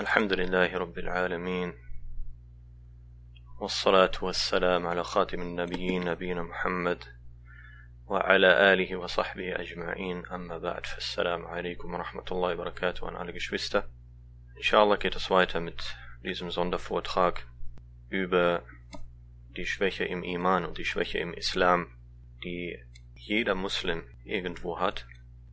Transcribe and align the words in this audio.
الحمد 0.00 0.32
لله 0.32 0.78
رب 0.78 0.98
العالمين 0.98 1.74
والصلاة 3.60 4.12
والسلام 4.22 4.86
على 4.86 5.04
خاتم 5.04 5.40
النبيين 5.40 6.04
نبينا 6.04 6.42
محمد 6.42 7.04
وعلى 8.06 8.72
آله 8.72 8.96
وصحبه 8.96 9.60
أجمعين 9.60 10.26
أما 10.26 10.58
بعد 10.58 10.86
فالسلام 10.86 11.46
عليكم 11.46 11.94
ورحمة 11.94 12.24
الله 12.32 12.54
وبركاته 12.54 13.08
an 13.08 13.16
alle 13.16 13.34
Geschwister. 13.34 13.90
Inshallah 14.56 14.96
geht 14.96 15.16
es 15.16 15.30
weiter 15.30 15.60
mit 15.60 15.96
diesem 16.24 16.50
Sondervortrag 16.50 17.46
über 18.08 18.62
die 19.56 19.66
Schwäche 19.66 20.04
im 20.04 20.22
Iman 20.22 20.64
und 20.64 20.78
die 20.78 20.86
Schwäche 20.86 21.18
im 21.18 21.34
Islam, 21.34 21.88
die 22.42 22.82
jeder 23.14 23.54
Muslim 23.54 24.04
irgendwo 24.24 24.78
hat 24.78 25.06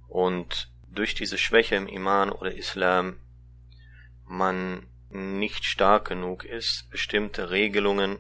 und 0.08 0.72
durch 0.90 1.16
diese 1.16 1.38
Schwäche 1.38 1.76
im 1.76 1.88
Iman 1.88 2.30
oder 2.30 2.54
Islam 2.54 3.20
man 4.28 4.88
nicht 5.10 5.66
stark 5.66 6.06
genug 6.06 6.44
ist, 6.44 6.90
bestimmte 6.92 7.50
Regelungen 7.50 8.20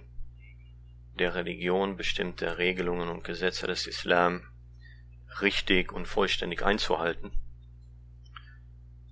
der 1.20 1.35
Religion, 1.35 1.98
bestimmte 1.98 2.57
Regelungen 2.57 3.09
und 3.09 3.23
Gesetze 3.23 3.67
des 3.67 3.88
Islam 3.88 4.43
richtig 5.41 5.91
und 5.91 6.07
vollständig 6.07 6.63
einzuhalten. 6.63 7.31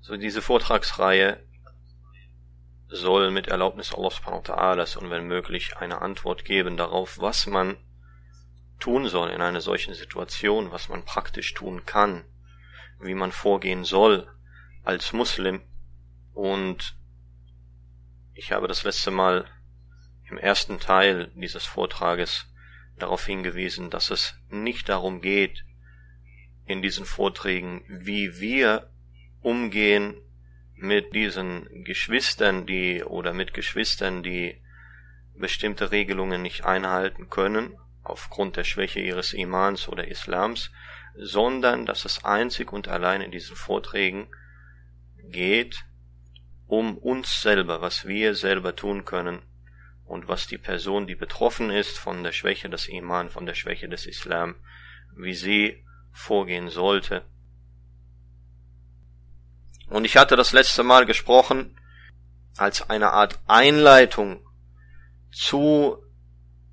So 0.02 0.18
diese 0.18 0.42
Vortragsreihe 0.42 1.44
soll 2.88 3.32
mit 3.32 3.48
Erlaubnis 3.48 3.94
Allah 3.94 4.12
subhanahu 4.12 4.48
wa 4.48 4.54
ta'ala 4.54 4.98
und 4.98 5.10
wenn 5.10 5.28
möglich 5.28 5.78
eine 5.78 6.02
Antwort 6.02 6.46
geben 6.46 6.78
darauf, 6.78 7.20
was 7.20 7.48
man 7.48 7.78
tun 8.80 9.08
soll 9.08 9.32
in 9.32 9.42
einer 9.42 9.62
solchen 9.62 9.94
Situation, 9.94 10.72
was 10.72 10.90
man 10.90 11.04
praktisch 11.04 11.54
tun 11.54 11.86
kann, 11.86 12.24
wie 13.00 13.16
man 13.16 13.32
vorgehen 13.32 13.84
soll 13.84 14.28
als 14.84 15.12
Muslim 15.12 15.62
und 16.36 16.98
ich 18.34 18.52
habe 18.52 18.68
das 18.68 18.84
letzte 18.84 19.10
Mal 19.10 19.46
im 20.30 20.38
ersten 20.38 20.80
Teil 20.80 21.32
dieses 21.34 21.64
Vortrages 21.64 22.54
darauf 22.98 23.26
hingewiesen, 23.26 23.90
dass 23.90 24.12
es 24.12 24.38
nicht 24.50 24.90
darum 24.90 25.22
geht, 25.22 25.64
in 26.66 26.82
diesen 26.82 27.06
Vorträgen, 27.06 27.86
wie 27.88 28.40
wir 28.40 28.92
umgehen 29.42 30.18
mit 30.74 31.16
diesen 31.16 31.86
Geschwistern, 31.86 32.66
die 32.66 33.02
oder 33.04 33.34
mit 33.34 33.54
Geschwistern, 33.54 34.22
die 34.22 34.62
bestimmte 35.36 35.92
Regelungen 35.92 36.42
nicht 36.42 36.66
einhalten 36.66 37.30
können, 37.30 37.78
aufgrund 38.04 38.58
der 38.58 38.66
Schwäche 38.66 39.00
ihres 39.00 39.32
Imans 39.32 39.88
oder 39.88 40.08
Islams, 40.08 40.72
sondern 41.16 41.86
dass 41.86 42.04
es 42.04 42.26
einzig 42.26 42.74
und 42.74 42.90
allein 42.90 43.22
in 43.22 43.32
diesen 43.32 43.56
Vorträgen 43.56 44.28
geht, 45.30 45.86
um 46.68 46.98
uns 46.98 47.42
selber, 47.42 47.82
was 47.82 48.08
wir 48.08 48.36
selber 48.36 48.76
tun 48.76 49.06
können 49.06 49.42
und 50.06 50.28
was 50.28 50.48
die 50.48 50.58
Person, 50.58 51.08
die 51.08 51.16
betroffen 51.16 51.70
ist 51.70 51.98
von 51.98 52.24
der 52.24 52.32
Schwäche 52.32 52.70
des 52.70 52.88
Iman, 52.88 53.30
von 53.30 53.46
der 53.46 53.56
Schwäche 53.56 53.90
des 53.90 54.06
Islam, 54.06 54.56
wie 55.16 55.34
sie 55.34 55.84
vorgehen 56.12 56.70
sollte. 56.70 57.24
Und 59.90 60.06
ich 60.06 60.18
hatte 60.18 60.36
das 60.36 60.52
letzte 60.52 60.84
Mal 60.84 61.06
gesprochen 61.06 61.78
als 62.58 62.90
eine 62.90 63.12
Art 63.12 63.40
Einleitung 63.48 64.40
zu 65.32 65.98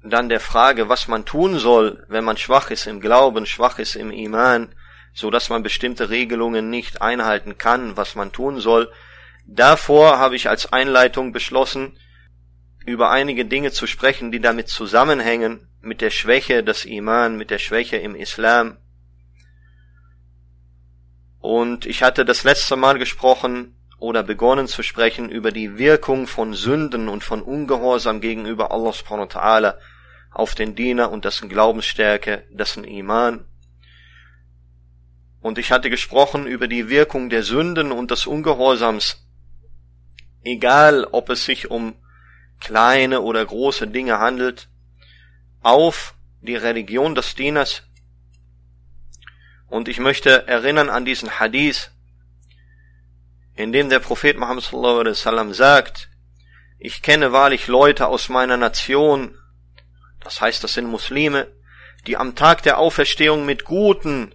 dann 0.04 0.28
der 0.28 0.40
Frage, 0.40 0.88
was 0.88 1.08
man 1.08 1.24
tun 1.24 1.58
soll, 1.58 2.04
wenn 2.08 2.24
man 2.24 2.36
schwach 2.36 2.70
ist 2.70 2.86
im 2.86 3.00
Glauben, 3.00 3.46
schwach 3.46 3.78
ist 3.78 3.94
im 3.94 4.10
Iman, 4.10 4.74
so 5.12 5.30
dass 5.30 5.48
man 5.48 5.62
bestimmte 5.62 6.10
Regelungen 6.10 6.70
nicht 6.70 7.02
einhalten 7.02 7.58
kann, 7.58 7.96
was 7.96 8.14
man 8.14 8.32
tun 8.32 8.58
soll, 8.58 8.90
Davor 9.46 10.18
habe 10.18 10.36
ich 10.36 10.48
als 10.48 10.72
Einleitung 10.72 11.32
beschlossen, 11.32 11.98
über 12.84 13.10
einige 13.10 13.44
Dinge 13.44 13.70
zu 13.70 13.86
sprechen, 13.86 14.32
die 14.32 14.40
damit 14.40 14.68
zusammenhängen, 14.68 15.68
mit 15.80 16.00
der 16.00 16.10
Schwäche 16.10 16.62
des 16.62 16.84
Iman, 16.84 17.36
mit 17.36 17.50
der 17.50 17.58
Schwäche 17.58 17.96
im 17.96 18.14
Islam. 18.14 18.78
Und 21.40 21.86
ich 21.86 22.02
hatte 22.02 22.24
das 22.24 22.44
letzte 22.44 22.76
Mal 22.76 22.98
gesprochen 22.98 23.74
oder 23.98 24.22
begonnen 24.22 24.68
zu 24.68 24.82
sprechen 24.82 25.28
über 25.28 25.50
die 25.50 25.76
Wirkung 25.76 26.26
von 26.26 26.54
Sünden 26.54 27.08
und 27.08 27.24
von 27.24 27.42
Ungehorsam 27.42 28.20
gegenüber 28.20 28.70
Allah 28.70 28.92
subhanahu 28.92 29.28
wa 29.28 29.40
ta'ala 29.40 29.78
auf 30.30 30.54
den 30.54 30.74
Diener 30.74 31.10
und 31.10 31.24
dessen 31.24 31.48
Glaubensstärke, 31.48 32.44
dessen 32.50 32.84
Iman. 32.84 33.44
Und 35.40 35.58
ich 35.58 35.72
hatte 35.72 35.90
gesprochen 35.90 36.46
über 36.46 36.68
die 36.68 36.88
Wirkung 36.88 37.28
der 37.28 37.42
Sünden 37.42 37.90
und 37.90 38.12
des 38.12 38.26
Ungehorsams 38.26 39.26
egal 40.44 41.04
ob 41.04 41.30
es 41.30 41.44
sich 41.44 41.70
um 41.70 41.94
kleine 42.60 43.20
oder 43.20 43.44
große 43.44 43.88
Dinge 43.88 44.18
handelt, 44.18 44.68
auf 45.62 46.14
die 46.40 46.56
Religion 46.56 47.14
des 47.14 47.34
Dieners. 47.34 47.82
Und 49.68 49.88
ich 49.88 49.98
möchte 49.98 50.46
erinnern 50.46 50.90
an 50.90 51.04
diesen 51.04 51.40
Hadith, 51.40 51.90
in 53.54 53.72
dem 53.72 53.88
der 53.88 54.00
Prophet 54.00 54.36
Muhammad 54.36 54.64
sallallahu 54.64 55.00
alaihi 55.00 55.12
wasallam 55.12 55.54
sagt, 55.54 56.08
ich 56.78 57.02
kenne 57.02 57.32
wahrlich 57.32 57.68
Leute 57.68 58.08
aus 58.08 58.28
meiner 58.28 58.56
Nation, 58.56 59.38
das 60.20 60.40
heißt, 60.40 60.62
das 60.64 60.74
sind 60.74 60.86
Muslime, 60.86 61.48
die 62.06 62.16
am 62.16 62.34
Tag 62.34 62.62
der 62.62 62.78
Auferstehung 62.78 63.44
mit 63.44 63.64
guten, 63.64 64.34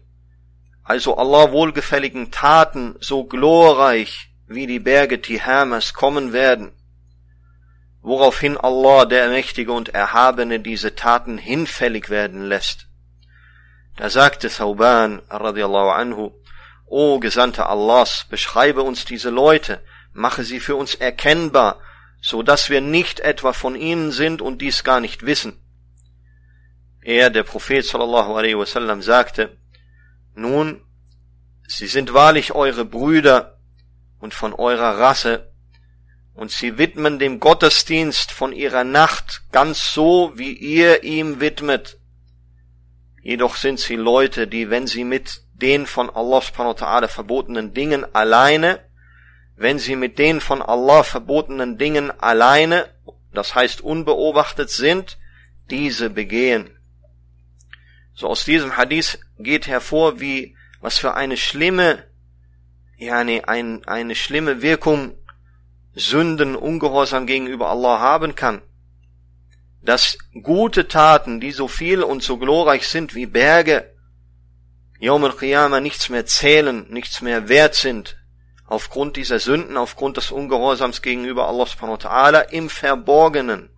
also 0.84 1.18
Allah 1.18 1.52
wohlgefälligen 1.52 2.32
Taten 2.32 2.96
so 3.00 3.26
glorreich 3.26 4.30
wie 4.48 4.66
die 4.66 4.80
Berge 4.80 5.22
Tihamas 5.22 5.94
kommen 5.94 6.32
werden, 6.34 6.72
woraufhin 8.02 8.58
Allah 8.58 9.06
der 9.06 9.30
Mächtige 9.30 9.74
und 9.74 9.90
Erhabene 9.90 10.60
diese 10.60 10.96
Taten 10.96 11.38
hinfällig 11.38 12.10
werden 12.10 12.44
lässt. 12.44 12.88
Da 13.98 14.10
sagte 14.10 14.50
Thauban 14.50 15.22
radiallahu 15.30 15.90
anhu, 15.90 16.32
O 16.86 17.20
Gesandter 17.20 17.70
Allahs, 17.70 18.26
beschreibe 18.30 18.82
uns 18.82 19.04
diese 19.04 19.30
Leute, 19.30 19.84
mache 20.14 20.44
sie 20.44 20.62
für 20.62 20.78
uns 20.78 20.96
erkennbar, 20.96 21.82
so 22.22 22.44
dass 22.44 22.70
wir 22.70 22.80
nicht 22.80 23.20
etwa 23.20 23.52
von 23.52 23.76
ihnen 23.76 24.12
sind 24.12 24.42
und 24.42 24.62
dies 24.62 24.86
gar 24.86 25.02
nicht 25.02 25.26
wissen. 25.26 25.60
Er, 27.02 27.30
der 27.30 27.44
Prophet 27.44 27.86
sallallahu 27.86 28.36
alaihi 28.36 28.58
wasallam, 28.58 29.02
sagte, 29.02 29.58
nun, 30.34 30.82
sie 31.68 31.88
sind 31.88 32.14
wahrlich 32.14 32.54
eure 32.54 32.86
Brüder, 32.86 33.57
und 34.20 34.34
von 34.34 34.54
eurer 34.54 35.00
Rasse, 35.00 35.52
und 36.38 36.52
sie 36.52 36.78
widmen 36.78 37.18
dem 37.18 37.40
Gottesdienst 37.40 38.32
von 38.32 38.54
ihrer 38.54 38.84
Nacht 38.84 39.42
ganz 39.52 39.92
so, 39.92 40.34
wie 40.36 40.54
ihr 40.54 41.04
ihm 41.04 41.40
widmet. 41.40 41.98
Jedoch 43.24 43.56
sind 43.56 43.80
sie 43.80 43.96
Leute, 43.96 44.48
die, 44.48 44.70
wenn 44.70 44.86
sie 44.86 45.04
mit 45.04 45.42
den 45.54 45.88
von 45.88 46.12
Allah 46.12 46.42
subhanahu 46.42 46.76
wa 46.80 46.86
ta'ala 46.86 47.08
verbotenen 47.08 47.74
Dingen 47.74 48.06
alleine, 48.14 48.80
wenn 49.56 49.80
sie 49.80 49.96
mit 49.96 50.20
den 50.20 50.40
von 50.40 50.62
Allah 50.62 51.02
verbotenen 51.02 51.80
Dingen 51.80 52.12
alleine, 52.12 52.88
das 53.34 53.56
heißt 53.56 53.82
unbeobachtet 53.82 54.70
sind, 54.70 55.18
diese 55.72 56.12
begehen. 56.12 56.70
So 58.14 58.28
aus 58.28 58.46
diesem 58.46 58.78
Hadith 58.78 59.20
geht 59.40 59.66
hervor, 59.66 60.20
wie, 60.20 60.56
was 60.82 61.00
für 61.00 61.16
eine 61.16 61.38
schlimme 61.38 62.04
yani 62.98 63.42
ein, 63.46 63.86
eine 63.86 64.16
schlimme 64.16 64.62
Wirkung 64.62 65.16
Sünden, 65.94 66.56
Ungehorsam 66.56 67.26
gegenüber 67.26 67.70
Allah 67.70 68.00
haben 68.00 68.36
kann. 68.36 68.62
Dass 69.82 70.18
gute 70.44 70.88
Taten, 70.88 71.40
die 71.40 71.52
so 71.52 71.68
viel 71.68 72.04
und 72.04 72.22
so 72.22 72.38
glorreich 72.38 72.88
sind 72.88 73.16
wie 73.16 73.26
Berge, 73.26 73.94
Yom 75.00 75.24
al-Qiyamah 75.24 75.80
nichts 75.80 76.10
mehr 76.10 76.26
zählen, 76.26 76.86
nichts 76.90 77.22
mehr 77.22 77.50
wert 77.50 77.76
sind, 77.76 78.18
aufgrund 78.66 79.16
dieser 79.16 79.40
Sünden, 79.40 79.78
aufgrund 79.78 80.18
des 80.18 80.32
Ungehorsams 80.32 81.02
gegenüber 81.02 81.48
Allah 81.48 81.66
subhanahu 81.68 82.04
wa 82.04 82.10
ta'ala 82.10 82.50
im 82.50 82.70
Verborgenen. 82.70 83.70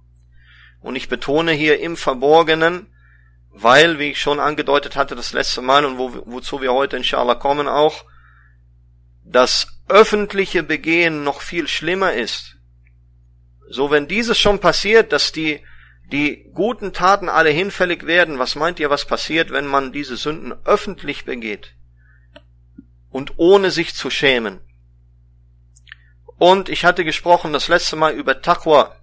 Und 0.81 0.95
ich 0.95 1.10
betone 1.10 1.51
hier 1.51 1.80
im 1.80 1.98
Verborgenen, 1.98 2.88
weil, 3.51 4.00
wie 4.00 4.12
ich 4.12 4.21
schon 4.21 4.39
angedeutet 4.39 4.95
hatte 4.95 5.16
das 5.16 5.33
letzte 5.33 5.62
Mal 5.62 5.83
und 5.83 5.98
wo, 5.98 6.21
wozu 6.25 6.62
wir 6.62 6.74
heute 6.74 6.95
inshallah 6.98 7.36
kommen 7.36 7.68
auch, 7.68 8.06
das 9.30 9.80
öffentliche 9.88 10.64
Begehen 10.64 11.24
noch 11.24 11.42
viel 11.42 11.68
schlimmer 11.68 12.14
ist. 12.14 12.58
So 13.70 13.92
wenn 13.92 14.08
dieses 14.08 14.40
schon 14.40 14.60
passiert, 14.60 15.12
dass 15.12 15.31
die, 15.31 15.62
die 16.12 16.50
guten 16.54 16.94
Taten 16.94 17.30
alle 17.30 17.52
hinfällig 17.52 18.08
werden, 18.08 18.40
was 18.40 18.56
meint 18.56 18.80
ihr, 18.80 18.90
was 18.90 19.06
passiert, 19.06 19.52
wenn 19.52 19.68
man 19.68 19.92
diese 19.92 20.18
Sünden 20.18 20.54
öffentlich 20.66 21.26
begeht? 21.26 21.76
Und 23.12 23.34
ohne 23.38 23.70
sich 23.70 23.94
zu 23.94 24.10
schämen. 24.10 24.60
Und 26.38 26.70
ich 26.70 26.86
hatte 26.86 27.06
gesprochen 27.06 27.54
das 27.54 27.68
letzte 27.68 27.96
Mal 27.96 28.14
über 28.14 28.42
Taqwa, 28.42 28.96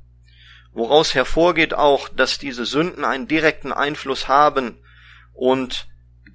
woraus 0.72 1.14
hervorgeht 1.14 1.74
auch, 1.74 2.08
dass 2.08 2.38
diese 2.38 2.64
Sünden 2.64 3.04
einen 3.04 3.28
direkten 3.28 3.72
Einfluss 3.72 4.26
haben 4.26 4.78
und 5.32 5.86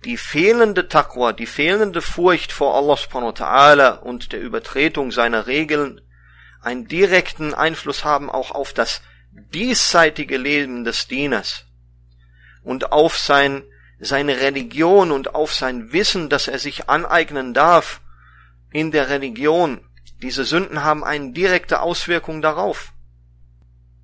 die 0.04 0.18
fehlende 0.18 0.88
Taqwa, 0.88 1.34
die 1.34 1.46
fehlende 1.46 2.02
Furcht 2.02 2.52
vor 2.52 2.76
Allah 2.76 2.98
subhanahu 2.98 3.30
wa 3.30 3.46
ta'ala 3.46 4.00
und 4.00 4.32
der 4.32 4.42
Übertretung 4.42 5.12
seiner 5.12 5.48
Regeln 5.48 6.02
einen 6.62 6.88
direkten 6.88 7.54
Einfluss 7.54 8.06
haben 8.06 8.30
auch 8.30 8.52
auf 8.52 8.74
das 8.74 9.02
diesseitige 9.32 10.38
Leben 10.38 10.84
des 10.84 11.08
Dieners 11.08 11.66
und 12.64 12.92
auf 12.92 13.18
sein, 13.18 13.64
seine 14.00 14.42
Religion 14.42 15.12
und 15.12 15.34
auf 15.34 15.54
sein 15.54 15.92
Wissen, 15.92 16.30
das 16.30 16.48
er 16.48 16.60
sich 16.60 16.90
aneignen 16.90 17.54
darf 17.54 18.02
in 18.72 18.92
der 18.92 19.10
Religion. 19.10 19.82
Diese 20.22 20.46
Sünden 20.46 20.84
haben 20.84 21.04
eine 21.04 21.32
direkte 21.32 21.82
Auswirkung 21.82 22.42
darauf. 22.42 22.94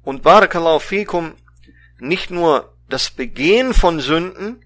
Und 0.02 0.24
Barakallahu 0.24 0.80
fikum, 0.80 1.36
nicht 2.00 2.32
nur 2.32 2.76
das 2.90 3.12
Begehen 3.12 3.74
von 3.74 4.00
Sünden, 4.00 4.66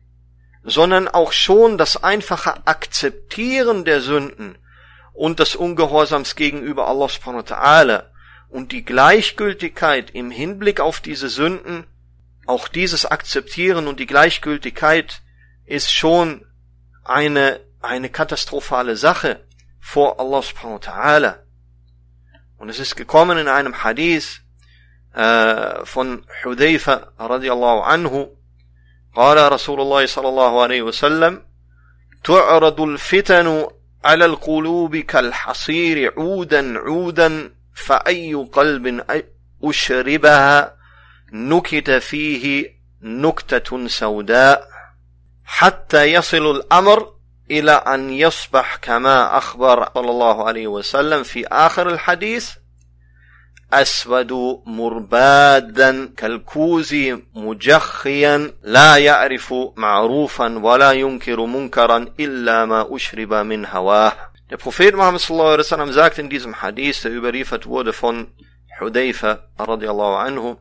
sondern 0.64 1.08
auch 1.08 1.32
schon 1.32 1.78
das 1.78 2.04
einfache 2.04 2.66
Akzeptieren 2.68 3.86
der 3.86 4.02
Sünden 4.02 4.58
und 5.14 5.40
des 5.40 5.56
Ungehorsams 5.56 6.36
gegenüber 6.36 6.88
Allah 6.88 7.10
subhanahu 7.10 7.44
wa 7.50 7.56
ta'ala 7.56 8.04
und 8.50 8.72
die 8.72 8.84
Gleichgültigkeit 8.84 10.12
im 10.12 10.30
Hinblick 10.30 10.80
auf 10.80 11.00
diese 11.00 11.30
Sünden, 11.30 11.86
auch 12.46 12.68
dieses 12.68 13.06
Akzeptieren 13.06 13.88
und 13.88 14.00
die 14.00 14.06
Gleichgültigkeit 14.06 15.22
ist 15.66 15.94
schon 15.94 16.46
eine, 17.04 17.62
eine 17.82 18.10
katastrophale 18.10 18.96
Sache 18.98 19.46
vor 19.80 20.20
Allah 20.20 20.42
subhanahu 20.42 20.76
wa 20.76 20.92
ta'ala. 20.92 21.36
Und 22.58 22.70
es 22.70 22.80
ist 22.80 22.96
gekommen 22.96 23.38
in 23.38 23.48
einem 23.48 23.84
Hadith 23.84 24.42
äh, 25.14 25.86
von 25.86 26.26
Hudayfa 26.44 27.14
radiallahu 27.18 27.82
anhu, 27.82 28.38
قال 29.16 29.52
رسول 29.52 29.82
الله 29.82 30.06
صلى 30.06 30.30
الله 30.30 30.62
عليه 30.62 30.82
وسلم 30.82 31.42
تعرض 32.24 32.82
الفتن 32.82 33.68
على 34.04 34.26
القلوب 34.26 34.98
كالحصير 34.98 36.14
عودا 36.18 36.80
عودا 36.80 37.54
فأي 37.76 38.34
قلب 38.34 39.04
أشربها 39.64 40.76
نكت 41.34 41.92
فيه 41.92 42.76
نكتة 43.02 43.88
سوداء. 43.88 44.72
حتى 45.46 46.06
يصل 46.06 46.52
الأمر 46.56 47.14
إلى 47.52 47.72
أن 47.72 48.10
يصبح 48.10 48.76
كما 48.76 49.38
أخبر 49.38 49.90
صلى 49.94 50.10
الله 50.10 50.48
عليه 50.48 50.68
وسلم 50.68 51.24
في 51.24 51.48
آخر 51.48 51.90
الحديث 51.90 52.52
أسود 53.73 54.33
مربادا 54.67 56.13
كالكوز 56.17 56.95
مجخيا 57.35 58.53
لا 58.63 58.97
يعرف 58.97 59.55
معروفا 59.77 60.59
ولا 60.59 60.93
ينكر 60.93 61.47
منكرا 61.47 62.15
إلا 62.21 62.65
ما 62.65 62.97
أشرب 62.97 63.35
من 63.35 63.67
هواه 63.67 64.13
Der 64.49 64.59
Prophet 64.59 64.95
Muhammad 64.95 65.21
sallallahu 65.21 65.55
alaihi 65.55 65.67
wasallam 65.67 65.93
sagt 65.93 66.19
in 66.19 66.31
diesem 66.31 66.63
Hadith, 66.63 67.03
der 67.03 67.11
überliefert 67.11 67.67
wurde 67.67 67.93
von 67.93 68.29
Hudayfa 68.81 69.41
radiallahu 69.59 70.15
anhu, 70.15 70.57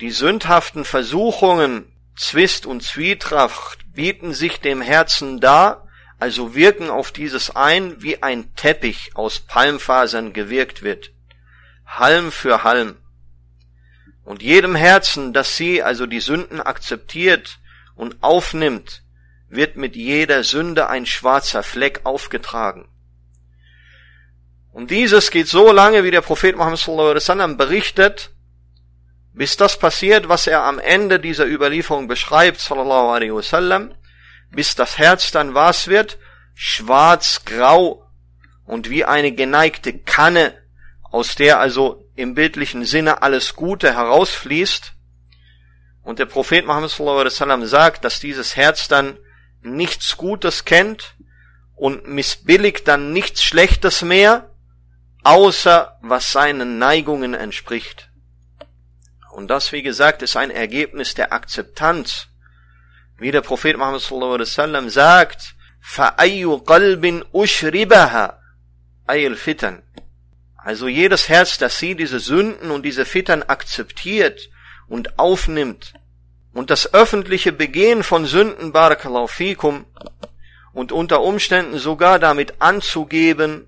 die 0.00 0.10
sündhaften 0.10 0.84
Versuchungen, 0.84 1.92
Zwist 2.16 2.66
und 2.66 2.82
Zwietracht 2.82 3.78
bieten 3.94 4.34
sich 4.34 4.60
dem 4.60 4.80
Herzen 4.80 5.38
dar, 5.38 5.86
also 6.18 6.56
wirken 6.56 6.90
auf 6.90 7.12
dieses 7.12 7.54
ein, 7.54 8.02
wie 8.02 8.20
ein 8.20 8.52
Teppich 8.56 9.12
aus 9.14 9.38
Palmfasern 9.38 10.32
gewirkt 10.32 10.82
wird. 10.82 11.11
Halm 11.85 12.31
für 12.31 12.63
Halm. 12.63 12.97
Und 14.23 14.41
jedem 14.41 14.75
Herzen, 14.75 15.33
das 15.33 15.57
sie, 15.57 15.83
also 15.83 16.05
die 16.05 16.21
Sünden 16.21 16.61
akzeptiert 16.61 17.59
und 17.95 18.23
aufnimmt, 18.23 19.03
wird 19.49 19.75
mit 19.75 19.95
jeder 19.95 20.43
Sünde 20.43 20.87
ein 20.89 21.05
schwarzer 21.05 21.61
Fleck 21.61 22.01
aufgetragen. 22.05 22.87
Und 24.71 24.89
dieses 24.89 25.29
geht 25.29 25.47
so 25.47 25.71
lange, 25.71 26.03
wie 26.03 26.11
der 26.11 26.21
Prophet 26.21 26.55
Muhammad 26.55 26.79
sallallahu 26.79 27.09
alaihi 27.09 27.17
wasallam 27.17 27.57
berichtet, 27.57 28.31
bis 29.33 29.57
das 29.57 29.77
passiert, 29.77 30.29
was 30.29 30.47
er 30.47 30.63
am 30.63 30.79
Ende 30.79 31.19
dieser 31.19 31.45
Überlieferung 31.45 32.07
beschreibt, 32.07 32.59
sallallahu 32.59 33.09
alaihi 33.09 33.33
wasallam, 33.33 33.93
bis 34.49 34.75
das 34.75 34.97
Herz 34.97 35.31
dann 35.31 35.53
was 35.53 35.87
wird, 35.87 36.17
schwarz-grau 36.55 38.07
und 38.65 38.89
wie 38.89 39.05
eine 39.05 39.31
geneigte 39.31 39.97
Kanne 39.99 40.62
aus 41.12 41.34
der 41.34 41.58
also 41.58 42.04
im 42.14 42.34
bildlichen 42.34 42.84
Sinne 42.84 43.22
alles 43.22 43.54
Gute 43.54 43.94
herausfließt. 43.94 44.92
Und 46.02 46.18
der 46.18 46.26
Prophet 46.26 46.66
Muhammad 46.66 46.90
sallallahu 46.90 47.20
alaihi 47.20 47.32
wasallam 47.32 47.66
sagt, 47.66 48.04
dass 48.04 48.20
dieses 48.20 48.56
Herz 48.56 48.88
dann 48.88 49.18
nichts 49.62 50.16
Gutes 50.16 50.64
kennt 50.64 51.16
und 51.74 52.06
missbilligt 52.08 52.88
dann 52.88 53.12
nichts 53.12 53.42
Schlechtes 53.42 54.02
mehr, 54.02 54.50
außer 55.24 55.98
was 56.02 56.32
seinen 56.32 56.78
Neigungen 56.78 57.34
entspricht. 57.34 58.10
Und 59.32 59.48
das, 59.48 59.72
wie 59.72 59.82
gesagt, 59.82 60.22
ist 60.22 60.36
ein 60.36 60.50
Ergebnis 60.50 61.14
der 61.14 61.32
Akzeptanz. 61.32 62.28
Wie 63.18 63.30
der 63.30 63.42
Prophet 63.42 63.76
Muhammad 63.76 64.00
sallallahu 64.00 64.34
alaihi 64.34 64.48
wasallam 64.48 64.88
sagt, 64.88 65.54
فَأَيُّ 65.80 66.44
قَلْبٍ 66.64 67.24
أُشْرِبَهَا 67.32 68.38
أي 69.10 69.26
الفتن 69.26 69.82
also 70.63 70.87
jedes 70.87 71.27
Herz, 71.27 71.57
das 71.57 71.77
sie 71.77 71.95
diese 71.95 72.19
Sünden 72.19 72.71
und 72.71 72.83
diese 72.83 73.05
Fittern 73.05 73.43
akzeptiert 73.43 74.49
und 74.87 75.19
aufnimmt 75.19 75.93
und 76.53 76.69
das 76.69 76.93
öffentliche 76.93 77.51
Begehen 77.51 78.03
von 78.03 78.25
Sünden, 78.25 78.71
Barakallahu 78.71 79.27
fikum, 79.27 79.85
und 80.71 80.91
unter 80.91 81.21
Umständen 81.21 81.77
sogar 81.77 82.17
damit 82.17 82.61
anzugeben 82.61 83.67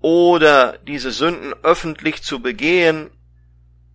oder 0.00 0.78
diese 0.78 1.10
Sünden 1.10 1.54
öffentlich 1.62 2.22
zu 2.22 2.40
begehen, 2.40 3.10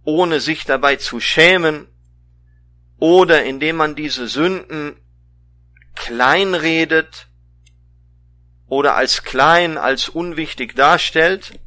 ohne 0.03 0.39
sich 0.39 0.63
dabei 0.63 0.95
zu 0.95 1.19
schämen, 1.19 1.87
oder 2.97 3.43
indem 3.43 3.75
man 3.75 3.95
diese 3.95 4.27
Sünden 4.27 4.95
kleinredet 5.95 7.27
oder 8.67 8.95
als 8.95 9.23
klein, 9.23 9.77
als 9.77 10.07
unwichtig 10.07 10.75
darstellt, 10.75 11.59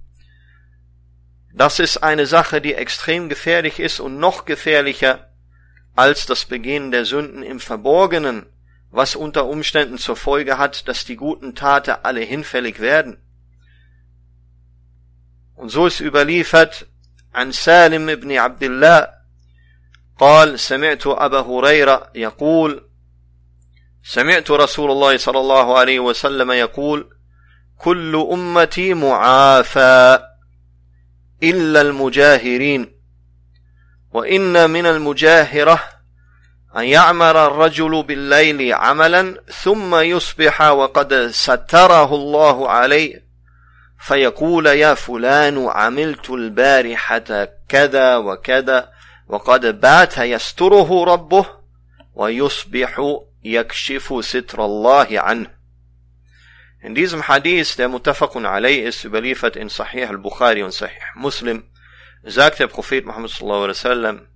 das 1.53 1.79
ist 1.79 1.97
eine 1.97 2.25
Sache, 2.25 2.61
die 2.61 2.73
extrem 2.73 3.29
gefährlich 3.29 3.79
ist 3.79 3.99
und 3.99 4.17
noch 4.17 4.45
gefährlicher 4.45 5.29
als 5.95 6.25
das 6.25 6.45
Begehen 6.45 6.91
der 6.91 7.05
Sünden 7.05 7.43
im 7.43 7.59
Verborgenen, 7.59 8.45
was 8.91 9.15
unter 9.15 9.45
Umständen 9.45 9.97
zur 9.97 10.15
Folge 10.15 10.57
hat, 10.57 10.87
dass 10.87 11.05
die 11.05 11.15
guten 11.15 11.55
Taten 11.55 11.95
alle 12.03 12.21
hinfällig 12.21 12.79
werden. 12.79 13.17
Und 15.55 15.69
so 15.69 15.87
ist 15.87 15.99
überliefert 15.99 16.87
an 17.31 17.51
Salim 17.51 18.07
ibn 18.09 18.37
Abdullah 18.37 19.19
قال 20.19 20.59
سمعت 20.59 21.07
أبا 21.07 21.39
هريرة 21.39 22.11
يقول 22.15 22.89
سمعت 24.03 24.51
رسول 24.51 24.91
الله 24.91 25.17
صلى 25.17 25.39
الله 25.39 25.77
عليه 25.77 25.99
وسلم 25.99 26.51
يقول 26.51 27.09
كل 27.77 28.15
أمتي 28.31 28.93
معافى 28.93 30.19
إلا 31.50 31.80
المجاهرين. 31.80 32.94
وإن 34.12 34.70
من 34.70 34.86
المجاهرة 34.86 35.80
أن 36.76 36.84
يعمر 36.84 37.46
الرجل 37.46 38.02
بالليل 38.02 38.72
عملا 38.72 39.40
ثم 39.62 39.94
يصبح 39.94 40.60
وقد 40.60 41.14
ستره 41.30 42.14
الله 42.14 42.70
عليه 42.70 43.24
فيقول 44.00 44.66
يا 44.66 44.94
فلان 44.94 45.66
عملت 45.68 46.30
البارحة 46.30 47.48
كذا 47.68 48.16
وكذا 48.16 48.88
وقد 49.28 49.80
بات 49.80 50.18
يستره 50.18 51.04
ربه 51.04 51.46
ويصبح 52.14 53.18
يكشف 53.44 54.24
ستر 54.24 54.64
الله 54.64 55.06
عنه. 55.10 55.46
In 56.84 56.94
diesem 56.94 57.28
Hadith, 57.28 57.76
der 57.76 57.88
Mutafakun 57.88 58.44
alay 58.44 58.76
ist, 58.76 59.04
überliefert 59.04 59.56
in 59.56 59.70
Sahih 59.70 60.06
al-Bukhari 60.06 60.62
und 60.62 60.70
Sahih 60.70 61.00
Muslim, 61.14 61.64
sagt 62.22 62.58
der 62.58 62.66
Prophet 62.66 63.06
Muhammad 63.06 63.30
sallallahu 63.30 63.62
alaihi 63.62 63.78
wasallam, 63.78 64.28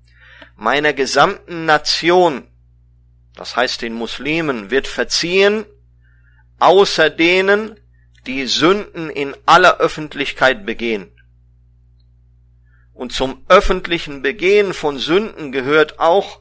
meiner 0.57 0.95
gesamten 0.95 1.67
Nation, 1.67 2.49
das 3.35 3.55
heißt 3.55 3.83
den 3.83 3.93
Muslimen, 3.93 4.71
wird 4.71 4.89
verziehen, 4.89 5.67
außer 6.59 7.11
denen, 7.11 7.79
die 8.27 8.47
Sünden 8.47 9.11
in 9.11 9.37
aller 9.45 9.77
Öffentlichkeit 9.77 10.65
begehen. 10.65 11.13
Und 12.95 13.13
zum 13.13 13.45
öffentlichen 13.51 14.23
Begehen 14.23 14.73
von 14.73 14.97
Sünden 14.97 15.53
gehört 15.53 16.01
auch, 16.01 16.41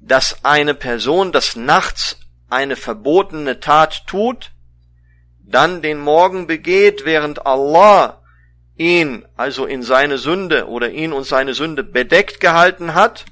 dass 0.00 0.44
eine 0.44 0.74
Person 0.74 1.30
das 1.30 1.54
nachts 1.54 2.18
eine 2.50 2.74
verbotene 2.74 3.60
Tat 3.60 4.08
tut, 4.08 4.50
dann 5.46 5.82
den 5.82 5.98
Morgen 5.98 6.46
begeht, 6.46 7.04
während 7.04 7.46
Allah 7.46 8.22
ihn, 8.76 9.24
also 9.36 9.66
in 9.66 9.82
seine 9.82 10.18
Sünde 10.18 10.68
oder 10.68 10.90
ihn 10.90 11.12
und 11.12 11.24
seine 11.24 11.54
Sünde 11.54 11.84
bedeckt 11.84 12.40
gehalten 12.40 12.94
hat, 12.94 13.26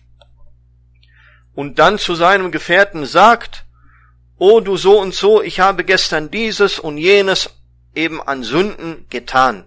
und 1.55 1.79
dann 1.79 1.99
zu 1.99 2.15
seinem 2.15 2.51
Gefährten 2.51 3.05
sagt, 3.05 3.67
O 4.39 4.61
du 4.61 4.77
so 4.77 4.99
und 4.99 5.15
so, 5.15 5.43
ich 5.43 5.61
habe 5.61 5.85
gestern 5.85 6.31
dieses 6.31 6.79
und 6.79 6.97
jenes 6.97 7.51
eben 7.95 8.23
an 8.23 8.43
Sünden 8.43 9.07
getan. 9.11 9.65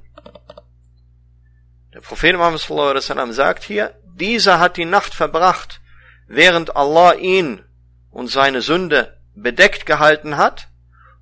Der 1.93 2.01
Prophet 2.01 2.35
Muhammad 2.35 3.33
sagt 3.33 3.63
hier, 3.63 3.93
dieser 4.15 4.59
hat 4.59 4.77
die 4.77 4.85
Nacht 4.85 5.13
verbracht, 5.13 5.81
während 6.27 6.75
Allah 6.75 7.13
ihn 7.13 7.63
und 8.09 8.27
seine 8.27 8.61
Sünde 8.61 9.17
bedeckt 9.35 9.85
gehalten 9.85 10.37
hat 10.37 10.69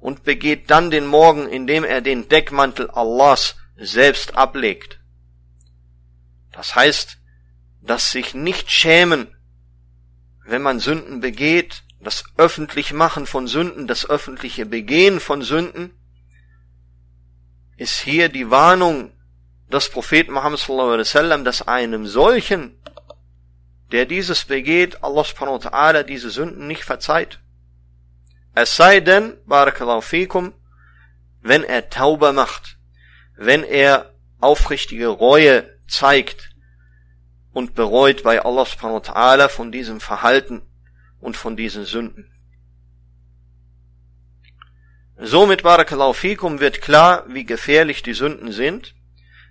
und 0.03 0.23
begeht 0.23 0.69
dann 0.69 0.91
den 0.91 1.07
Morgen, 1.07 1.47
indem 1.47 1.85
er 1.85 2.01
den 2.01 2.27
Deckmantel 2.27 2.91
Allahs 2.91 3.55
selbst 3.77 4.35
ablegt. 4.35 4.99
Das 6.51 6.75
heißt, 6.75 7.19
dass 7.79 8.11
sich 8.11 8.33
nicht 8.33 8.69
schämen, 8.69 9.33
wenn 10.45 10.61
man 10.61 10.81
Sünden 10.81 11.21
begeht, 11.21 11.83
das 12.01 12.25
öffentlich 12.35 12.91
Machen 12.91 13.25
von 13.25 13.47
Sünden, 13.47 13.87
das 13.87 14.05
öffentliche 14.09 14.65
Begehen 14.65 15.21
von 15.21 15.41
Sünden, 15.41 15.91
ist 17.77 18.01
hier 18.01 18.27
die 18.27 18.51
Warnung 18.51 19.13
des 19.71 19.87
Propheten 19.87 20.33
Muhammad 20.33 20.59
sallallahu 20.59 20.89
alaihi 20.89 20.99
wasallam, 20.99 21.45
dass 21.45 21.65
einem 21.65 22.07
solchen, 22.07 22.77
der 23.93 24.05
dieses 24.05 24.43
begeht, 24.43 25.01
Allah 25.01 25.23
subhanahu 25.23 25.63
wa 25.63 25.69
ta'ala 25.69 26.03
diese 26.03 26.29
Sünden 26.29 26.67
nicht 26.67 26.83
verzeiht. 26.83 27.39
Es 28.55 28.75
sei 28.75 28.99
denn, 28.99 29.37
barakallahu 29.45 30.01
fikum, 30.01 30.53
wenn 31.41 31.63
er 31.63 31.89
Tauber 31.89 32.33
macht, 32.33 32.77
wenn 33.35 33.63
er 33.63 34.13
aufrichtige 34.39 35.07
Reue 35.07 35.79
zeigt 35.87 36.51
und 37.51 37.73
bereut 37.75 38.23
bei 38.23 38.41
Allah 38.43 38.65
subhanahu 38.65 38.95
wa 38.95 39.13
ta'ala 39.13 39.49
von 39.49 39.71
diesem 39.71 39.99
Verhalten 39.99 40.61
und 41.19 41.37
von 41.37 41.55
diesen 41.55 41.85
Sünden. 41.85 42.29
Somit, 45.17 45.63
Barakallahu 45.63 46.13
fikum, 46.13 46.59
wird 46.59 46.81
klar, 46.81 47.23
wie 47.27 47.45
gefährlich 47.45 48.03
die 48.03 48.13
Sünden 48.13 48.51
sind, 48.51 48.95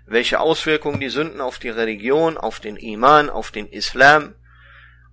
welche 0.07 0.41
Auswirkungen 0.41 1.01
die 1.01 1.09
Sünden 1.09 1.41
auf 1.41 1.59
die 1.59 1.71
Religion, 1.71 2.37
auf 2.37 2.61
den 2.61 2.77
Iman, 2.77 3.31
auf 3.31 3.53
den 3.53 3.69
Islam 3.69 4.35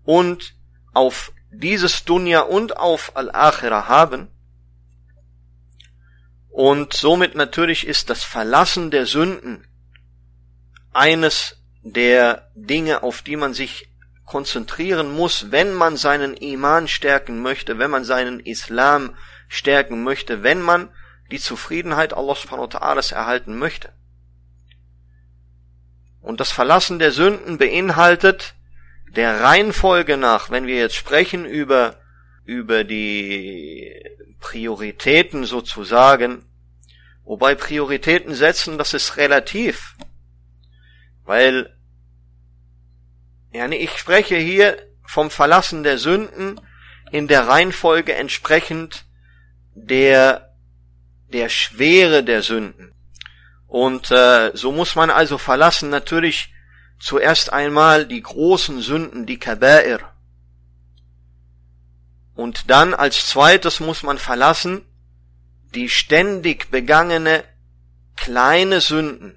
und 0.03 0.55
auf 0.93 1.31
dieses 1.51 2.05
Dunya 2.05 2.41
und 2.41 2.77
auf 2.77 3.15
Al-Akhirah 3.15 3.87
haben. 3.87 4.29
Und 6.49 6.93
somit 6.93 7.35
natürlich 7.35 7.87
ist 7.87 8.09
das 8.09 8.23
Verlassen 8.23 8.91
der 8.91 9.05
Sünden 9.05 9.65
eines 10.91 11.57
der 11.81 12.51
Dinge, 12.55 13.03
auf 13.03 13.21
die 13.21 13.35
man 13.35 13.53
sich 13.53 13.89
konzentrieren 14.25 15.11
muss, 15.11 15.51
wenn 15.51 15.73
man 15.73 15.97
seinen 15.97 16.35
Iman 16.35 16.87
stärken 16.87 17.41
möchte, 17.41 17.79
wenn 17.79 17.89
man 17.89 18.03
seinen 18.03 18.39
Islam 18.39 19.15
stärken 19.47 20.03
möchte, 20.03 20.43
wenn 20.43 20.61
man 20.61 20.89
die 21.31 21.39
Zufriedenheit 21.39 22.13
Allah 22.13 22.35
subhanahu 22.35 22.71
wa 22.71 22.77
ta'ala 22.79 23.13
erhalten 23.13 23.57
möchte. 23.57 23.91
Und 26.21 26.39
das 26.39 26.51
Verlassen 26.51 26.99
der 26.99 27.11
Sünden 27.11 27.57
beinhaltet 27.57 28.55
der 29.15 29.41
Reihenfolge 29.41 30.17
nach, 30.17 30.49
wenn 30.49 30.67
wir 30.67 30.77
jetzt 30.77 30.95
sprechen 30.95 31.45
über, 31.45 31.99
über 32.45 32.83
die 32.83 33.93
Prioritäten 34.39 35.45
sozusagen, 35.45 36.45
wobei 37.23 37.55
Prioritäten 37.55 38.33
setzen, 38.33 38.77
das 38.77 38.93
ist 38.93 39.17
relativ, 39.17 39.95
weil 41.25 41.75
ja, 43.51 43.67
ich 43.69 43.97
spreche 43.97 44.37
hier 44.37 44.77
vom 45.05 45.31
Verlassen 45.31 45.83
der 45.83 45.97
Sünden 45.97 46.61
in 47.11 47.27
der 47.27 47.47
Reihenfolge 47.47 48.13
entsprechend 48.13 49.05
der, 49.73 50.55
der 51.33 51.49
Schwere 51.49 52.23
der 52.23 52.43
Sünden. 52.43 52.93
Und 53.65 54.11
äh, 54.11 54.51
so 54.55 54.71
muss 54.71 54.95
man 54.95 55.09
also 55.09 55.37
verlassen 55.37 55.89
natürlich 55.89 56.53
zuerst 56.99 57.51
einmal 57.53 58.05
die 58.05 58.21
großen 58.21 58.81
Sünden, 58.81 59.25
die 59.25 59.39
Kaba'ir. 59.39 59.99
Und 62.35 62.69
dann 62.69 62.93
als 62.93 63.27
zweites 63.27 63.79
muss 63.79 64.03
man 64.03 64.17
verlassen 64.17 64.85
die 65.75 65.89
ständig 65.89 66.71
begangene 66.71 67.43
kleine 68.15 68.81
Sünden. 68.81 69.35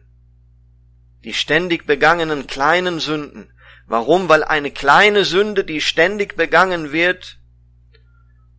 Die 1.25 1.35
ständig 1.35 1.87
begangenen 1.87 2.47
kleinen 2.47 3.01
Sünden. 3.01 3.53
Warum? 3.87 4.29
Weil 4.29 4.43
eine 4.43 4.71
kleine 4.71 5.25
Sünde, 5.25 5.65
die 5.65 5.81
ständig 5.81 6.37
begangen 6.37 6.93
wird 6.93 7.39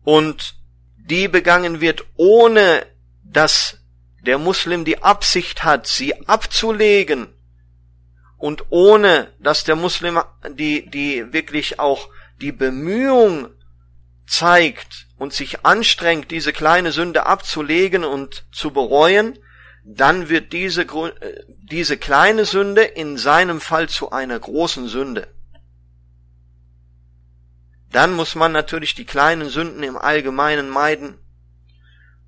und 0.02 0.56
die 0.96 1.28
begangen 1.28 1.80
wird, 1.80 2.04
ohne 2.14 2.86
dass 3.22 3.78
der 4.22 4.38
Muslim 4.38 4.84
die 4.84 5.02
Absicht 5.02 5.64
hat, 5.64 5.86
sie 5.86 6.26
abzulegen 6.28 7.33
und 8.44 8.66
ohne 8.68 9.32
dass 9.38 9.64
der 9.64 9.74
Muslim 9.74 10.20
die, 10.50 10.90
die 10.90 11.32
wirklich 11.32 11.80
auch 11.80 12.10
die 12.42 12.52
Bemühung 12.52 13.48
zeigt 14.26 15.06
und 15.16 15.32
sich 15.32 15.64
anstrengt, 15.64 16.30
diese 16.30 16.52
kleine 16.52 16.92
Sünde 16.92 17.24
abzulegen 17.24 18.04
und 18.04 18.44
zu 18.52 18.70
bereuen, 18.70 19.38
dann 19.82 20.28
wird 20.28 20.52
diese, 20.52 20.82
äh, 20.82 21.42
diese 21.46 21.96
kleine 21.96 22.44
Sünde 22.44 22.82
in 22.82 23.16
seinem 23.16 23.62
Fall 23.62 23.88
zu 23.88 24.10
einer 24.10 24.38
großen 24.38 24.88
Sünde. 24.88 25.26
Dann 27.92 28.12
muss 28.12 28.34
man 28.34 28.52
natürlich 28.52 28.94
die 28.94 29.06
kleinen 29.06 29.48
Sünden 29.48 29.82
im 29.82 29.96
Allgemeinen 29.96 30.68
meiden. 30.68 31.16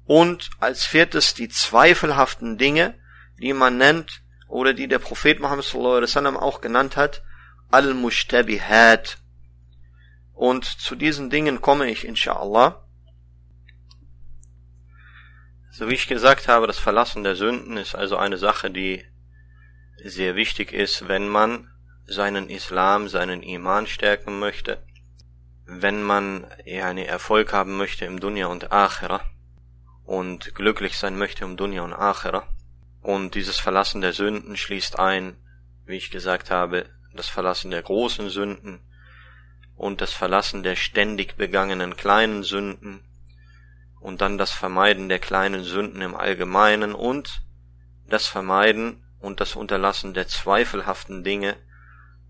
Und 0.06 0.48
als 0.60 0.86
viertes 0.86 1.34
die 1.34 1.50
zweifelhaften 1.50 2.56
Dinge, 2.56 2.94
die 3.38 3.52
man 3.52 3.76
nennt, 3.76 4.22
oder 4.48 4.74
die 4.74 4.88
der 4.88 4.98
Prophet 4.98 5.40
Muhammad 5.40 5.64
sallallahu 5.64 5.96
alaihi 5.96 6.08
wasallam 6.08 6.36
auch 6.36 6.60
genannt 6.60 6.96
hat, 6.96 7.22
al-mushtabihat. 7.70 9.18
Und 10.32 10.64
zu 10.64 10.94
diesen 10.94 11.30
Dingen 11.30 11.60
komme 11.60 11.90
ich 11.90 12.06
inshallah. 12.06 12.82
So 15.70 15.88
wie 15.88 15.94
ich 15.94 16.06
gesagt 16.06 16.48
habe, 16.48 16.66
das 16.66 16.78
Verlassen 16.78 17.22
der 17.22 17.36
Sünden 17.36 17.76
ist 17.76 17.94
also 17.94 18.16
eine 18.16 18.38
Sache, 18.38 18.70
die 18.70 19.04
sehr 20.02 20.34
wichtig 20.34 20.72
ist, 20.72 21.08
wenn 21.08 21.28
man 21.28 21.70
seinen 22.06 22.48
Islam, 22.48 23.08
seinen 23.08 23.42
Iman 23.42 23.86
stärken 23.86 24.38
möchte, 24.38 24.82
wenn 25.64 26.02
man 26.02 26.46
einen 26.64 27.04
Erfolg 27.04 27.52
haben 27.52 27.76
möchte 27.76 28.04
im 28.04 28.20
Dunya 28.20 28.46
und 28.46 28.72
Akhira 28.72 29.20
und 30.04 30.54
glücklich 30.54 30.96
sein 30.96 31.18
möchte 31.18 31.44
im 31.44 31.56
Dunya 31.56 31.82
und 31.82 31.92
Akhira. 31.92 32.46
Und 33.05 33.35
dieses 33.35 33.57
Verlassen 33.59 34.01
der 34.01 34.13
Sünden 34.13 34.57
schließt 34.57 34.99
ein, 34.99 35.37
wie 35.85 35.97
ich 35.97 36.11
gesagt 36.11 36.51
habe, 36.51 36.85
das 37.13 37.27
Verlassen 37.27 37.71
der 37.71 37.81
großen 37.81 38.29
Sünden 38.29 38.79
und 39.75 40.01
das 40.01 40.13
Verlassen 40.13 40.63
der 40.63 40.75
ständig 40.75 41.35
begangenen 41.35 41.95
kleinen 41.97 42.43
Sünden 42.43 43.03
und 43.99 44.21
dann 44.21 44.37
das 44.37 44.51
Vermeiden 44.51 45.09
der 45.09 45.19
kleinen 45.19 45.63
Sünden 45.63 46.01
im 46.01 46.15
Allgemeinen 46.15 46.93
und 46.93 47.41
das 48.07 48.27
Vermeiden 48.27 49.03
und 49.19 49.39
das 49.39 49.55
Unterlassen 49.55 50.13
der 50.13 50.27
zweifelhaften 50.27 51.23
Dinge 51.23 51.55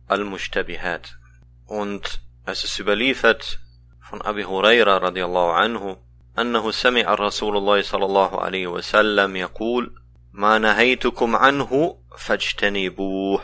al-Mushtabihat. 0.08 1.18
Und 1.66 2.22
es 2.46 2.64
ist 2.64 2.80
überliefert 2.80 3.60
von 4.02 4.22
Abi 4.22 4.44
Huraira 4.44 4.98
radiallahu 4.98 5.52
anhu 5.52 5.98
أنه 6.40 6.72
سمع 6.72 7.14
رسول 7.14 7.58
الله 7.58 7.82
صلى 7.82 8.06
الله 8.06 8.42
عليه 8.42 8.68
وسلم 8.68 9.36
يقول 9.36 9.96
ما 10.37 10.59
نهيتكم 10.59 11.37
عنه 11.37 11.99
فاجتنبوه 12.19 13.43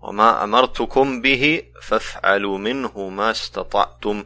وما 0.00 0.44
أمرتكم 0.44 1.22
به 1.22 1.62
فافعلوا 1.82 2.58
منه 2.58 3.08
ما 3.08 3.30
استطعتم 3.30 4.24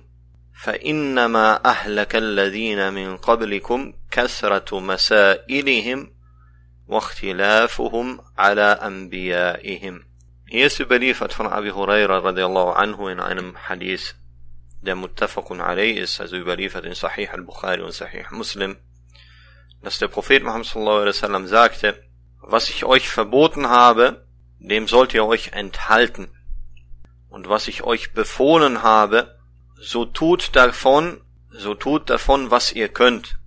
فإنما 0.62 1.64
أهلك 1.64 2.16
الذين 2.16 2.92
من 2.92 3.16
قبلكم 3.16 3.92
كثرة 4.10 4.80
مسائلهم 4.80 6.12
واختلافهم 6.86 8.20
على 8.38 8.62
أنبيائهم. 8.62 10.02
هي 10.48 10.68
سبليفة 10.68 11.28
عن 11.40 11.46
أبي 11.46 11.70
هريرة 11.70 12.18
رضي 12.18 12.44
الله 12.44 12.74
عنه 12.74 13.12
إن 13.12 13.20
عن 13.20 13.56
حديث 13.56 14.12
ده 14.82 14.94
متفق 14.94 15.52
عليه 15.52 16.02
إس 16.02 16.22
سبليفة 16.22 16.92
صحيح 16.92 17.34
البخاري 17.34 17.82
وصحيح 17.82 18.32
مسلم 18.32 18.76
dass 19.82 19.98
der 19.98 20.08
Prophet 20.08 20.42
Muhammad 20.42 20.66
sallallahu 20.66 20.96
alaihi 20.96 21.08
wasallam 21.08 21.46
sagte, 21.46 22.02
was 22.40 22.68
ich 22.68 22.84
euch 22.84 23.08
verboten 23.08 23.68
habe, 23.68 24.26
dem 24.58 24.88
sollt 24.88 25.14
ihr 25.14 25.24
euch 25.24 25.52
enthalten. 25.52 26.30
Und 27.28 27.48
was 27.48 27.68
ich 27.68 27.82
euch 27.82 28.12
befohlen 28.12 28.82
habe, 28.82 29.38
so 29.80 30.04
tut 30.04 30.54
davon, 30.54 31.20
so 31.50 31.74
tut 31.74 32.10
davon, 32.10 32.50
was 32.50 32.72
ihr 32.72 32.88
könnt. 32.88 33.38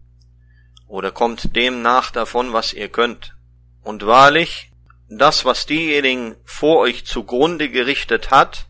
Oder 0.87 1.11
kommt 1.11 1.55
dem 1.55 1.81
nach 1.81 2.11
davon, 2.11 2.53
was 2.53 2.73
ihr 2.73 2.89
könnt. 2.89 3.35
Und 3.81 4.05
wahrlich, 4.05 4.71
das, 5.07 5.45
was 5.45 5.65
diejenigen 5.65 6.35
vor 6.43 6.79
euch 6.79 7.05
zugrunde 7.05 7.69
gerichtet 7.69 8.31
hat, 8.31 8.67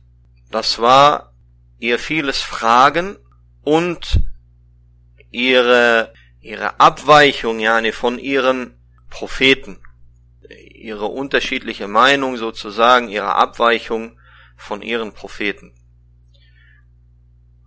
das 0.51 0.79
war 0.79 1.33
ihr 1.79 1.99
vieles 1.99 2.41
Fragen 2.41 3.17
und 3.63 4.19
ihre, 5.31 6.13
ihre 6.45 6.79
Abweichung, 6.79 7.59
ja, 7.59 7.81
von 7.91 8.19
ihren 8.19 8.77
Propheten. 9.09 9.79
ihre 10.47 11.07
unterschiedliche 11.07 11.87
Meinung 11.87 12.37
sozusagen, 12.37 13.09
ihre 13.09 13.33
Abweichung 13.33 14.19
von 14.55 14.83
ihren 14.83 15.11
Propheten. 15.11 15.73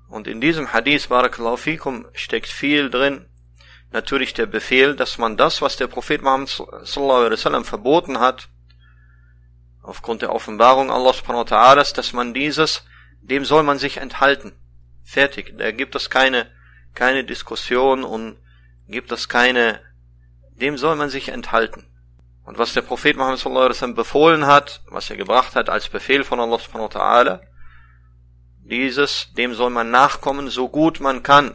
Und 0.08 0.28
in 0.28 0.40
diesem 0.40 0.72
Hadith, 0.72 1.08
Barakallahu 1.08 1.56
fikum, 1.56 2.06
steckt 2.12 2.46
viel 2.46 2.88
drin. 2.88 3.26
Natürlich 3.90 4.32
der 4.34 4.46
Befehl, 4.46 4.94
dass 4.94 5.18
man 5.18 5.36
das, 5.36 5.60
was 5.60 5.76
der 5.76 5.88
Prophet 5.88 6.22
Muhammad 6.22 6.48
sallallahu 6.48 7.18
alaihi 7.18 7.32
wasallam 7.32 7.64
verboten 7.64 8.20
hat, 8.20 8.48
aufgrund 9.82 10.22
der 10.22 10.32
Offenbarung 10.32 10.92
Allah 10.92 11.12
subhanahu 11.12 11.50
wa 11.50 11.56
ta'ala, 11.56 11.94
dass 11.94 12.12
man 12.12 12.32
dieses, 12.32 12.84
dem 13.22 13.44
soll 13.44 13.64
man 13.64 13.78
sich 13.78 13.96
enthalten. 13.96 14.52
Fertig. 15.02 15.58
Da 15.58 15.72
gibt 15.72 15.96
es 15.96 16.10
keine, 16.10 16.48
keine 16.94 17.24
Diskussion 17.24 18.04
und 18.04 18.38
gibt 18.88 19.12
es 19.12 19.28
keine, 19.28 19.80
dem 20.52 20.76
soll 20.76 20.96
man 20.96 21.10
sich 21.10 21.28
enthalten. 21.28 21.86
Und 22.42 22.58
was 22.58 22.72
der 22.72 22.82
Prophet 22.82 23.16
Muhammad 23.16 23.38
sallallahu 23.38 23.64
alaihi 23.66 23.76
wasallam 23.76 23.94
befohlen 23.94 24.46
hat, 24.46 24.82
was 24.86 25.10
er 25.10 25.16
gebracht 25.16 25.54
hat 25.54 25.68
als 25.68 25.88
Befehl 25.88 26.24
von 26.24 26.40
Allah 26.40 26.58
subhanahu 26.58 26.92
wa 26.94 27.00
ta'ala, 27.00 27.40
dieses, 28.64 29.32
dem 29.34 29.54
soll 29.54 29.70
man 29.70 29.90
nachkommen, 29.90 30.48
so 30.48 30.68
gut 30.68 31.00
man 31.00 31.22
kann. 31.22 31.54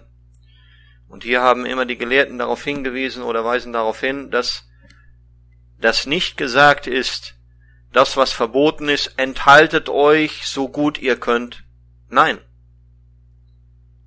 Und 1.08 1.24
hier 1.24 1.42
haben 1.42 1.66
immer 1.66 1.86
die 1.86 1.98
Gelehrten 1.98 2.38
darauf 2.38 2.64
hingewiesen 2.64 3.24
oder 3.24 3.44
weisen 3.44 3.74
darauf 3.74 4.00
hin, 4.00 4.32
dass 4.32 4.68
das 5.80 6.06
nicht 6.06 6.38
gesagt 6.38 6.88
ist, 6.88 7.36
das, 7.92 8.18
was 8.18 8.32
verboten 8.32 8.90
ist, 8.90 9.14
enthaltet 9.18 9.90
euch 9.90 10.48
so 10.48 10.70
gut 10.70 10.98
ihr 10.98 11.20
könnt. 11.20 11.64
Nein. 12.10 12.40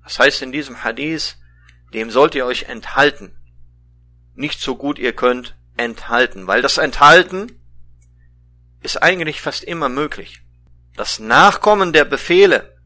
Das 0.03 0.19
heißt 0.19 0.41
in 0.41 0.51
diesem 0.51 0.83
Hadith, 0.83 1.37
dem 1.93 2.11
sollt 2.11 2.35
ihr 2.35 2.45
euch 2.45 2.63
enthalten. 2.63 3.35
Nicht 4.35 4.59
so 4.59 4.75
gut 4.75 4.99
ihr 4.99 5.13
könnt, 5.13 5.55
enthalten. 5.77 6.47
Weil 6.47 6.61
das 6.61 6.77
Enthalten 6.77 7.59
ist 8.81 9.01
eigentlich 9.01 9.41
fast 9.41 9.63
immer 9.63 9.89
möglich. 9.89 10.41
Das 10.95 11.19
Nachkommen 11.19 11.93
der 11.93 12.05
Befehle, 12.05 12.77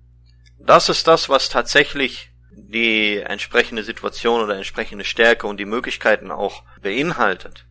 das 0.60 0.90
ist 0.90 1.08
das, 1.08 1.30
was 1.30 1.50
tatsächlich 1.50 2.32
die 2.52 3.18
entsprechende 3.18 3.84
Situation 3.84 4.42
oder 4.42 4.56
entsprechende 4.56 5.06
Stärke 5.06 5.48
und 5.48 5.58
die 5.58 5.66
Möglichkeiten 5.66 6.32
auch 6.32 6.64
beinhaltet. 6.82 7.66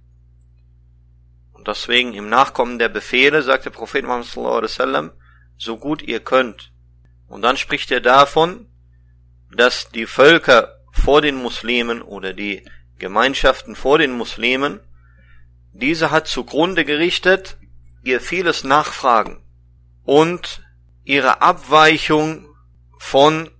Und 1.52 1.68
deswegen 1.68 2.14
im 2.14 2.28
Nachkommen 2.28 2.78
der 2.78 2.88
Befehle 2.88 3.42
sagt 3.42 3.66
der 3.66 3.70
Prophet 3.70 4.04
Muhammad 4.04 4.26
sallallahu 4.26 4.56
alaihi 4.56 4.70
wasallam, 4.70 5.10
so 5.58 5.76
gut 5.76 6.02
ihr 6.02 6.20
könnt. 6.20 6.72
Und 7.28 7.42
dann 7.42 7.58
spricht 7.58 7.90
er 7.90 8.00
davon, 8.00 8.66
dass 9.54 9.90
die 9.90 10.06
Völker 10.06 10.79
vor 11.00 11.22
den 11.22 11.36
Muslimen 11.36 12.02
oder 12.02 12.32
die 12.32 12.64
Gemeinschaften 12.98 13.74
vor 13.74 13.98
den 13.98 14.12
Muslimen, 14.12 14.80
diese 15.72 16.10
hat 16.10 16.26
zugrunde 16.26 16.84
gerichtet 16.84 17.56
ihr 18.02 18.20
vieles 18.20 18.64
Nachfragen 18.64 19.42
und 20.04 20.62
ihre 21.04 21.42
Abweichung 21.42 22.48
von 22.98 23.50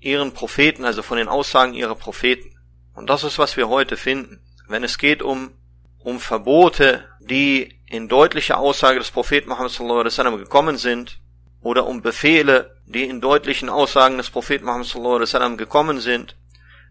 ihren 0.00 0.32
Propheten, 0.32 0.84
also 0.84 1.02
von 1.02 1.18
den 1.18 1.28
Aussagen 1.28 1.74
ihrer 1.74 1.94
Propheten. 1.94 2.56
Und 2.94 3.08
das 3.08 3.24
ist, 3.24 3.38
was 3.38 3.56
wir 3.56 3.68
heute 3.68 3.96
finden. 3.96 4.40
Wenn 4.68 4.84
es 4.84 4.98
geht 4.98 5.22
um, 5.22 5.52
um 5.98 6.20
Verbote, 6.20 7.04
die 7.20 7.80
in 7.86 8.08
deutlicher 8.08 8.58
Aussage 8.58 8.98
des 8.98 9.10
Propheten 9.10 9.48
Muhammad 9.48 9.72
sallallahu 9.72 10.00
alaihi 10.00 10.12
wasallam 10.12 10.38
gekommen 10.38 10.76
sind, 10.76 11.20
oder 11.62 11.86
um 11.86 12.00
Befehle, 12.00 12.76
die 12.86 13.04
in 13.04 13.20
deutlichen 13.20 13.68
Aussagen 13.68 14.16
des 14.16 14.30
Propheten 14.30 14.64
Muhammad 14.64 14.86
sallallahu 14.86 15.16
alaihi 15.16 15.28
wasallam 15.28 15.56
gekommen 15.56 16.00
sind, 16.00 16.36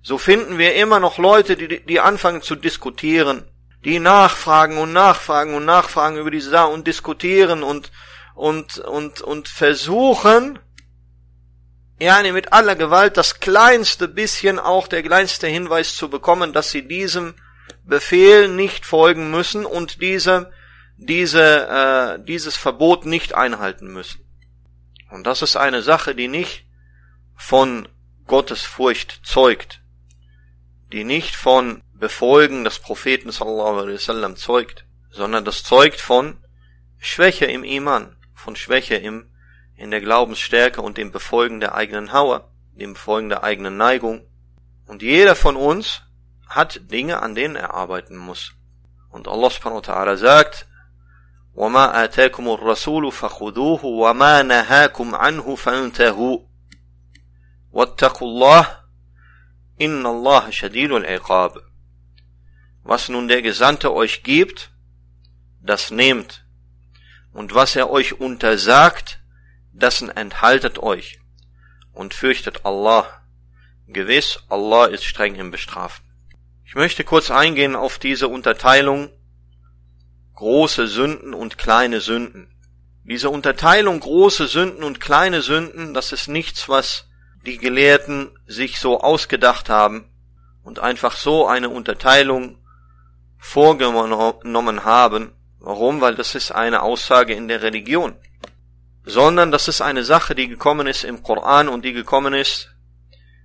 so 0.01 0.17
finden 0.17 0.57
wir 0.57 0.75
immer 0.75 0.99
noch 0.99 1.17
Leute, 1.17 1.55
die, 1.55 1.85
die 1.85 1.99
anfangen 1.99 2.41
zu 2.41 2.55
diskutieren, 2.55 3.43
die 3.83 3.99
nachfragen 3.99 4.77
und 4.77 4.93
nachfragen 4.93 5.53
und 5.53 5.65
nachfragen 5.65 6.17
über 6.17 6.31
diese 6.31 6.49
Sache 6.49 6.69
und 6.69 6.87
diskutieren 6.87 7.63
und, 7.63 7.91
und, 8.35 8.79
und, 8.79 9.21
und 9.21 9.47
versuchen, 9.47 10.59
ja, 11.99 12.21
mit 12.31 12.53
aller 12.53 12.75
Gewalt 12.75 13.17
das 13.17 13.41
kleinste 13.41 14.07
bisschen, 14.07 14.57
auch 14.57 14.87
der 14.87 15.03
kleinste 15.03 15.47
Hinweis 15.47 15.95
zu 15.95 16.09
bekommen, 16.09 16.53
dass 16.53 16.71
sie 16.71 16.87
diesem 16.87 17.35
Befehl 17.83 18.47
nicht 18.47 18.85
folgen 18.85 19.31
müssen 19.31 19.65
und 19.65 20.01
diese, 20.01 20.51
diese, 20.95 21.67
äh, 21.67 22.23
dieses 22.23 22.55
Verbot 22.55 23.05
nicht 23.05 23.35
einhalten 23.35 23.91
müssen. 23.91 24.21
Und 25.09 25.27
das 25.27 25.41
ist 25.41 25.55
eine 25.55 25.81
Sache, 25.81 26.15
die 26.15 26.27
nicht 26.27 26.65
von 27.35 27.87
Gottes 28.27 28.61
Furcht 28.61 29.21
zeugt, 29.23 29.78
die 30.92 31.04
nicht 31.04 31.36
von 31.36 31.82
Befolgen 31.94 32.64
des 32.64 32.78
Propheten 32.78 33.30
sallallahu 33.30 33.80
alaihi 33.80 33.94
wasallam 33.94 34.36
zeugt, 34.36 34.84
sondern 35.10 35.44
das 35.44 35.62
zeugt 35.62 36.00
von 36.00 36.38
Schwäche 36.98 37.46
im 37.46 37.64
Iman, 37.64 38.16
von 38.34 38.56
Schwäche 38.56 38.96
im 38.96 39.30
in 39.76 39.90
der 39.90 40.00
Glaubensstärke 40.00 40.82
und 40.82 40.96
dem 40.98 41.10
Befolgen 41.10 41.60
der 41.60 41.74
eigenen 41.74 42.12
Hauer, 42.12 42.50
dem 42.72 42.92
Befolgen 42.92 43.28
der 43.28 43.42
eigenen 43.42 43.76
Neigung. 43.76 44.26
Und 44.86 45.02
jeder 45.02 45.34
von 45.34 45.56
uns 45.56 46.02
hat 46.48 46.80
Dinge, 46.92 47.20
an 47.22 47.34
denen 47.34 47.56
er 47.56 47.74
arbeiten 47.74 48.16
muss. 48.16 48.52
Und 49.10 49.26
Allah 49.26 49.50
subhanahu 49.50 49.82
wa 49.86 49.92
ta'ala 49.92 50.16
sagt, 50.16 50.66
وما 51.56 52.04
آتاكم 52.04 52.48
الرسول 52.48 53.12
فخذوه 53.12 53.84
وما 53.84 54.42
نهاكم 54.42 55.14
عنه 55.14 55.54
فانتهوا 55.54 56.38
واتقوا 57.72 58.28
الله 58.28 58.77
Inna 59.79 60.09
Allah 60.09 60.51
shadidul 60.51 61.05
iqab. 61.05 61.61
Was 62.83 63.07
nun 63.07 63.29
der 63.29 63.41
Gesandte 63.41 63.93
euch 63.93 64.23
gibt, 64.23 64.71
das 65.61 65.89
nehmt. 65.89 66.45
Und 67.31 67.55
was 67.55 67.77
er 67.77 67.89
euch 67.89 68.19
untersagt, 68.19 69.21
dessen 69.71 70.09
enthaltet 70.09 70.79
euch. 70.79 71.19
Und 71.93 72.13
fürchtet 72.13 72.65
Allah. 72.65 73.07
Gewiss, 73.87 74.43
Allah 74.49 74.85
ist 74.85 75.05
streng 75.05 75.35
im 75.35 75.49
Bestrafen. 75.49 76.03
Ich 76.65 76.75
möchte 76.75 77.05
kurz 77.05 77.31
eingehen 77.31 77.77
auf 77.77 77.99
diese 77.99 78.27
Unterteilung 78.27 79.09
große 80.35 80.87
Sünden 80.87 81.33
und 81.33 81.57
kleine 81.57 82.01
Sünden. 82.01 82.53
Diese 83.05 83.29
Unterteilung 83.29 84.01
große 84.01 84.47
Sünden 84.47 84.83
und 84.83 84.99
kleine 84.99 85.41
Sünden, 85.41 85.93
das 85.93 86.11
ist 86.11 86.27
nichts, 86.27 86.67
was 86.67 87.08
die 87.45 87.57
Gelehrten 87.57 88.31
sich 88.45 88.79
so 88.79 88.99
ausgedacht 88.99 89.69
haben 89.69 90.09
und 90.63 90.79
einfach 90.79 91.15
so 91.15 91.47
eine 91.47 91.69
Unterteilung 91.69 92.57
vorgenommen 93.37 94.83
haben. 94.83 95.31
Warum? 95.59 96.01
Weil 96.01 96.15
das 96.15 96.35
ist 96.35 96.51
eine 96.51 96.81
Aussage 96.81 97.33
in 97.33 97.47
der 97.47 97.61
Religion. 97.61 98.15
Sondern 99.03 99.51
das 99.51 99.67
ist 99.67 99.81
eine 99.81 100.03
Sache, 100.03 100.35
die 100.35 100.47
gekommen 100.47 100.87
ist 100.87 101.03
im 101.03 101.23
Koran 101.23 101.69
und 101.69 101.85
die 101.85 101.93
gekommen 101.93 102.33
ist 102.33 102.69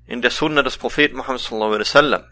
in 0.06 0.20
der 0.20 0.30
Sunna 0.30 0.62
des 0.62 0.76
Propheten 0.76 1.16
Muhammad 1.16 1.40
sallallahu 1.40 1.74
alaihi 1.74 1.80
wasallam. 1.80 2.24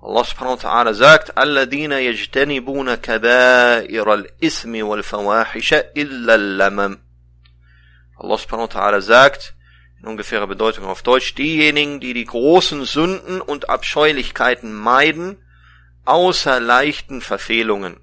Allah 0.00 0.24
subhanahu 0.24 0.62
wa 0.62 0.68
ta'ala 0.68 0.94
sagt, 0.94 1.36
Alladina 1.36 1.98
yajtanibuna 1.98 2.96
kabair 2.96 4.06
al-ismi 4.06 4.82
wal-fawahisha 4.82 5.94
illa 5.94 6.32
al-lamam. 6.34 6.98
Allah 8.16 8.38
subhanahu 8.38 8.68
wa 8.68 8.80
ta'ala 8.80 9.00
sagt, 9.00 9.54
in 10.01 10.07
ungefährer 10.07 10.47
Bedeutung 10.47 10.85
auf 10.85 11.01
Deutsch, 11.01 11.35
diejenigen, 11.35 11.99
die 11.99 12.13
die 12.13 12.25
großen 12.25 12.85
Sünden 12.85 13.41
und 13.41 13.69
Abscheulichkeiten 13.69 14.73
meiden, 14.73 15.37
außer 16.05 16.59
leichten 16.59 17.21
Verfehlungen. 17.21 17.99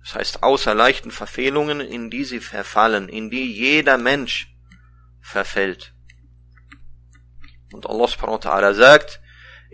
Das 0.00 0.14
heißt, 0.16 0.42
außer 0.42 0.74
leichten 0.74 1.10
Verfehlungen, 1.10 1.80
in 1.80 2.10
die 2.10 2.24
sie 2.24 2.40
verfallen, 2.40 3.08
in 3.08 3.30
die 3.30 3.52
jeder 3.52 3.98
Mensch 3.98 4.52
verfällt. 5.20 5.94
Und 7.72 7.86
Allah 7.88 8.08
subhanahu 8.08 8.42
wa 8.42 8.50
ta'ala 8.50 8.74
sagt, 8.74 9.22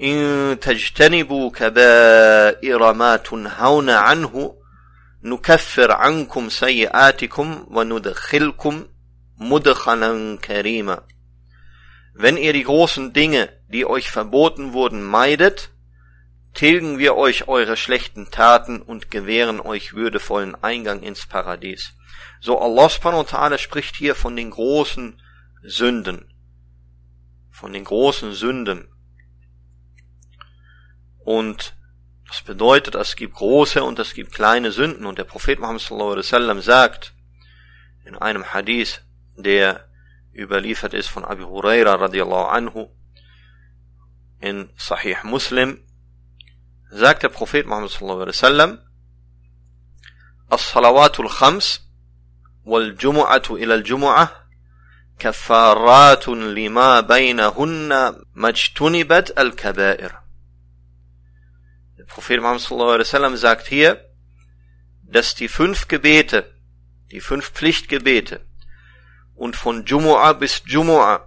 إن 0.02 0.60
تجتنبوا 0.60 1.50
كبائر 1.50 2.92
ما 2.92 3.16
تنهون 3.16 3.90
عنه 3.90 4.58
نكفر 5.22 5.92
عنكم 5.92 6.48
سيئاتكم 6.48 7.66
وندخلكم 7.70 8.86
Mudchanan 9.43 10.39
Kerima. 10.41 11.03
Wenn 12.13 12.37
ihr 12.37 12.53
die 12.53 12.63
großen 12.63 13.13
Dinge, 13.13 13.49
die 13.67 13.85
euch 13.85 14.09
verboten 14.09 14.73
wurden, 14.73 15.03
meidet, 15.03 15.71
tilgen 16.53 16.99
wir 16.99 17.15
euch 17.15 17.47
eure 17.47 17.75
schlechten 17.75 18.29
Taten 18.29 18.81
und 18.81 19.09
gewähren 19.11 19.59
euch 19.59 19.93
würdevollen 19.93 20.55
Eingang 20.63 21.01
ins 21.01 21.25
Paradies. 21.25 21.93
So 22.39 22.59
Allah 22.59 22.89
subhanahu 22.89 23.25
wa 23.25 23.37
ta'ala 23.37 23.57
spricht 23.57 23.95
hier 23.95 24.15
von 24.15 24.35
den 24.35 24.51
großen 24.51 25.21
Sünden. 25.63 26.31
Von 27.51 27.73
den 27.73 27.83
großen 27.83 28.33
Sünden. 28.33 28.87
Und 31.19 31.75
das 32.27 32.41
bedeutet, 32.41 32.95
es 32.95 33.15
gibt 33.15 33.35
große 33.35 33.83
und 33.83 33.99
es 33.99 34.13
gibt 34.13 34.33
kleine 34.33 34.71
Sünden. 34.71 35.05
Und 35.05 35.17
der 35.17 35.23
Prophet 35.23 35.59
Muhammad 35.59 35.81
sallallahu 35.81 36.11
alaihi 36.11 36.25
wasallam 36.25 36.61
sagt 36.61 37.13
in 38.05 38.15
einem 38.15 38.53
Hadith, 38.53 39.01
der 39.35 39.89
überliefert 40.33 40.93
ist 40.93 41.07
von 41.07 41.25
Abu 41.25 41.45
Huraira 41.45 41.95
radiallahu 41.95 42.47
anhu, 42.49 42.89
in 44.39 44.69
Sahih 44.77 45.17
Muslim, 45.23 45.83
sagt 46.89 47.23
der 47.23 47.29
Prophet 47.29 47.65
Muhammad 47.65 47.91
sallallahu 47.91 48.21
alaihi 48.21 48.37
wasallam, 48.37 48.79
الصلوات 50.53 51.19
الخمس 51.19 51.81
والجمعة 52.65 53.43
إلى 53.49 53.75
الجمعة 53.75 54.43
كفارات 55.19 56.27
لما 56.27 57.01
بينهن 57.01 57.89
ما 58.33 58.49
اجتنبت 58.49 59.39
الكبائر 59.39 60.23
Der 61.97 62.05
Prophet 62.05 62.39
Muhammad 62.41 62.61
sallallahu 62.61 62.89
alaihi 62.89 63.07
wasallam 63.07 63.35
sagt 63.37 63.67
hier, 63.67 64.05
dass 65.03 65.35
die 65.35 65.47
fünf 65.47 65.87
Gebete, 65.87 66.53
die 67.11 67.21
fünf 67.21 67.51
Pflichtgebete 67.51 68.45
und 69.35 69.55
von 69.55 69.85
Jumu'ah 69.85 70.33
bis 70.33 70.63
Jumu'ah 70.65 71.21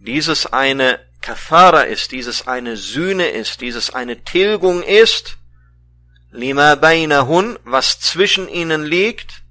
dieses 0.00 0.46
eine 0.52 1.00
Kafara 1.20 1.82
ist, 1.82 2.10
dieses 2.12 2.48
eine 2.48 2.76
Sühne 2.76 3.28
ist, 3.28 3.60
dieses 3.60 3.94
eine 3.94 4.24
Tilgung 4.24 4.82
ist, 4.82 5.38
lima 6.32 6.74
bainahun, 6.74 7.58
was 7.64 8.00
zwischen 8.00 8.48
ihnen 8.48 8.84
liegt, 8.84 9.42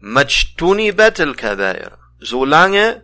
majtunibat 0.00 1.20
al-kabair, 1.20 1.96
solange 2.18 3.02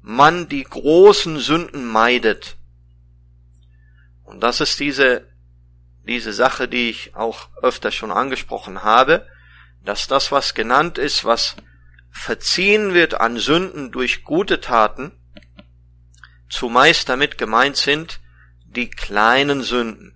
man 0.00 0.48
die 0.48 0.64
großen 0.64 1.38
Sünden 1.38 1.84
meidet. 1.84 2.56
Und 4.24 4.40
das 4.40 4.62
ist 4.62 4.80
diese, 4.80 5.28
diese 6.06 6.32
Sache, 6.32 6.68
die 6.68 6.88
ich 6.88 7.14
auch 7.14 7.50
öfter 7.60 7.90
schon 7.90 8.10
angesprochen 8.10 8.82
habe, 8.82 9.26
dass 9.84 10.06
das, 10.06 10.32
was 10.32 10.54
genannt 10.54 10.96
ist, 10.96 11.24
was 11.24 11.56
verziehen 12.12 12.94
wird 12.94 13.14
an 13.20 13.38
Sünden 13.38 13.90
durch 13.90 14.22
gute 14.22 14.60
Taten, 14.60 15.12
zumeist 16.48 17.08
damit 17.08 17.38
gemeint 17.38 17.76
sind 17.76 18.20
die 18.66 18.90
kleinen 18.90 19.62
Sünden. 19.62 20.14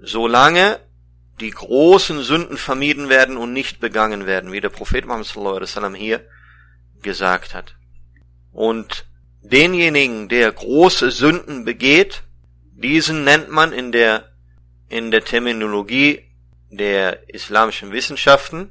Solange 0.00 0.80
die 1.40 1.50
großen 1.50 2.22
Sünden 2.22 2.56
vermieden 2.56 3.08
werden 3.08 3.36
und 3.36 3.52
nicht 3.52 3.80
begangen 3.80 4.26
werden, 4.26 4.52
wie 4.52 4.60
der 4.60 4.68
Prophet 4.68 5.06
Muhammad 5.06 5.26
sallallahu 5.26 5.56
alaihi 5.56 5.68
wasallam 5.68 5.94
hier 5.94 6.24
gesagt 7.00 7.54
hat. 7.54 7.76
Und 8.52 9.06
denjenigen, 9.42 10.28
der 10.28 10.52
große 10.52 11.10
Sünden 11.10 11.64
begeht, 11.64 12.22
diesen 12.72 13.24
nennt 13.24 13.50
man 13.50 13.72
in 13.72 13.92
der, 13.92 14.32
in 14.88 15.10
der 15.10 15.24
Terminologie 15.24 16.30
der 16.70 17.28
islamischen 17.28 17.92
Wissenschaften, 17.92 18.70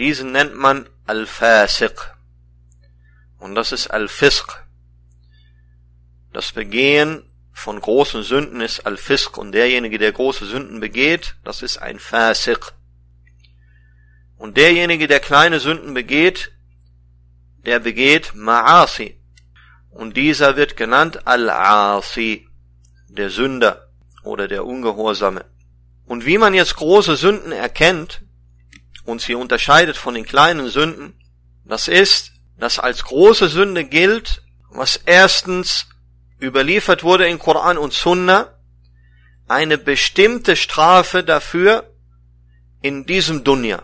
diesen 0.00 0.32
nennt 0.32 0.56
man 0.56 0.88
Al-Fasiq. 1.06 2.16
Und 3.38 3.54
das 3.54 3.72
ist 3.72 3.88
Al-Fisq. 3.88 4.64
Das 6.32 6.52
Begehen 6.52 7.30
von 7.52 7.80
großen 7.80 8.22
Sünden 8.22 8.60
ist 8.60 8.86
Al-Fisq 8.86 9.36
und 9.36 9.52
derjenige, 9.52 9.98
der 9.98 10.12
große 10.12 10.46
Sünden 10.46 10.80
begeht, 10.80 11.36
das 11.44 11.62
ist 11.62 11.78
ein 11.78 11.98
Fasiq. 11.98 12.72
Und 14.36 14.56
derjenige, 14.56 15.06
der 15.06 15.20
kleine 15.20 15.60
Sünden 15.60 15.92
begeht, 15.92 16.52
der 17.66 17.78
begeht 17.78 18.32
Ma'asi. 18.32 19.16
Und 19.90 20.16
dieser 20.16 20.56
wird 20.56 20.78
genannt 20.78 21.26
Al-Asi, 21.26 22.48
der 23.08 23.28
Sünder 23.28 23.90
oder 24.22 24.48
der 24.48 24.64
Ungehorsame. 24.64 25.44
Und 26.06 26.24
wie 26.24 26.38
man 26.38 26.54
jetzt 26.54 26.76
große 26.76 27.16
Sünden 27.16 27.52
erkennt 27.52 28.22
und 29.04 29.20
sie 29.20 29.34
unterscheidet 29.34 29.96
von 29.96 30.14
den 30.14 30.24
kleinen 30.24 30.68
Sünden, 30.68 31.14
das 31.64 31.88
ist, 31.88 32.32
dass 32.58 32.78
als 32.78 33.04
große 33.04 33.48
Sünde 33.48 33.84
gilt, 33.84 34.42
was 34.70 34.96
erstens 34.96 35.86
überliefert 36.40 37.02
wurde 37.02 37.26
in 37.26 37.38
Koran 37.38 37.78
und 37.78 37.92
Sunna 37.92 38.54
eine 39.48 39.78
bestimmte 39.78 40.56
Strafe 40.56 41.24
dafür 41.24 41.92
in 42.82 43.04
diesem 43.04 43.44
Dunya. 43.44 43.82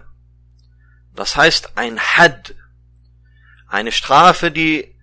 Das 1.15 1.37
heißt 1.37 1.77
ein 1.77 1.99
Had, 1.99 2.55
eine 3.69 3.93
Strafe, 3.93 4.51
die 4.51 4.95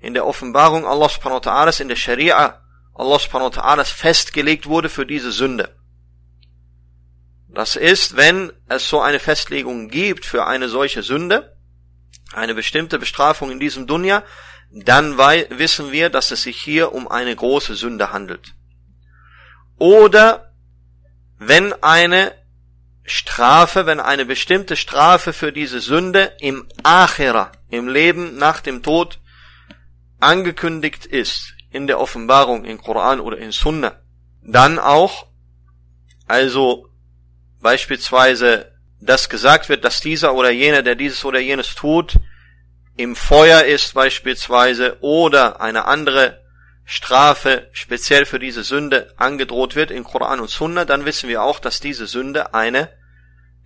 in 0.00 0.14
der 0.14 0.26
Offenbarung 0.26 0.86
Allah 0.86 1.08
subhanahu 1.08 1.44
wa 1.44 1.50
ta'ala, 1.50 1.80
in 1.80 1.88
der 1.88 1.96
Scharia 1.96 2.62
Allah 2.94 3.18
subhanahu 3.18 3.54
wa 3.54 3.62
ta'ala 3.62 3.84
festgelegt 3.84 4.66
wurde 4.66 4.88
für 4.88 5.06
diese 5.06 5.32
Sünde. 5.32 5.77
Das 7.58 7.74
ist, 7.74 8.16
wenn 8.16 8.52
es 8.68 8.88
so 8.88 9.00
eine 9.00 9.18
Festlegung 9.18 9.88
gibt 9.88 10.24
für 10.24 10.46
eine 10.46 10.68
solche 10.68 11.02
Sünde, 11.02 11.56
eine 12.32 12.54
bestimmte 12.54 13.00
Bestrafung 13.00 13.50
in 13.50 13.58
diesem 13.58 13.88
Dunya, 13.88 14.22
dann 14.70 15.18
wissen 15.18 15.90
wir, 15.90 16.08
dass 16.08 16.30
es 16.30 16.42
sich 16.44 16.56
hier 16.56 16.92
um 16.92 17.08
eine 17.08 17.34
große 17.34 17.74
Sünde 17.74 18.12
handelt. 18.12 18.54
Oder 19.76 20.52
wenn 21.38 21.72
eine 21.82 22.32
Strafe, 23.02 23.86
wenn 23.86 23.98
eine 23.98 24.24
bestimmte 24.24 24.76
Strafe 24.76 25.32
für 25.32 25.50
diese 25.50 25.80
Sünde 25.80 26.36
im 26.38 26.68
Achera, 26.84 27.50
im 27.70 27.88
Leben 27.88 28.36
nach 28.36 28.60
dem 28.60 28.84
Tod 28.84 29.18
angekündigt 30.20 31.06
ist, 31.06 31.54
in 31.72 31.88
der 31.88 31.98
Offenbarung, 31.98 32.64
in 32.64 32.78
Koran 32.78 33.18
oder 33.18 33.38
in 33.38 33.50
Sunna, 33.50 34.00
dann 34.44 34.78
auch, 34.78 35.26
also 36.28 36.87
beispielsweise, 37.60 38.72
dass 39.00 39.28
gesagt 39.28 39.68
wird, 39.68 39.84
dass 39.84 40.00
dieser 40.00 40.34
oder 40.34 40.50
jener, 40.50 40.82
der 40.82 40.94
dieses 40.94 41.24
oder 41.24 41.40
jenes 41.40 41.74
tut, 41.74 42.18
im 42.96 43.14
Feuer 43.14 43.62
ist 43.62 43.94
beispielsweise 43.94 44.98
oder 45.00 45.60
eine 45.60 45.84
andere 45.84 46.42
Strafe 46.84 47.68
speziell 47.72 48.24
für 48.24 48.38
diese 48.38 48.64
Sünde 48.64 49.12
angedroht 49.16 49.76
wird 49.76 49.90
in 49.90 50.04
Koran 50.04 50.40
und 50.40 50.50
Sunna, 50.50 50.84
dann 50.84 51.04
wissen 51.04 51.28
wir 51.28 51.42
auch, 51.42 51.60
dass 51.60 51.80
diese 51.80 52.06
Sünde 52.06 52.54
eine 52.54 52.90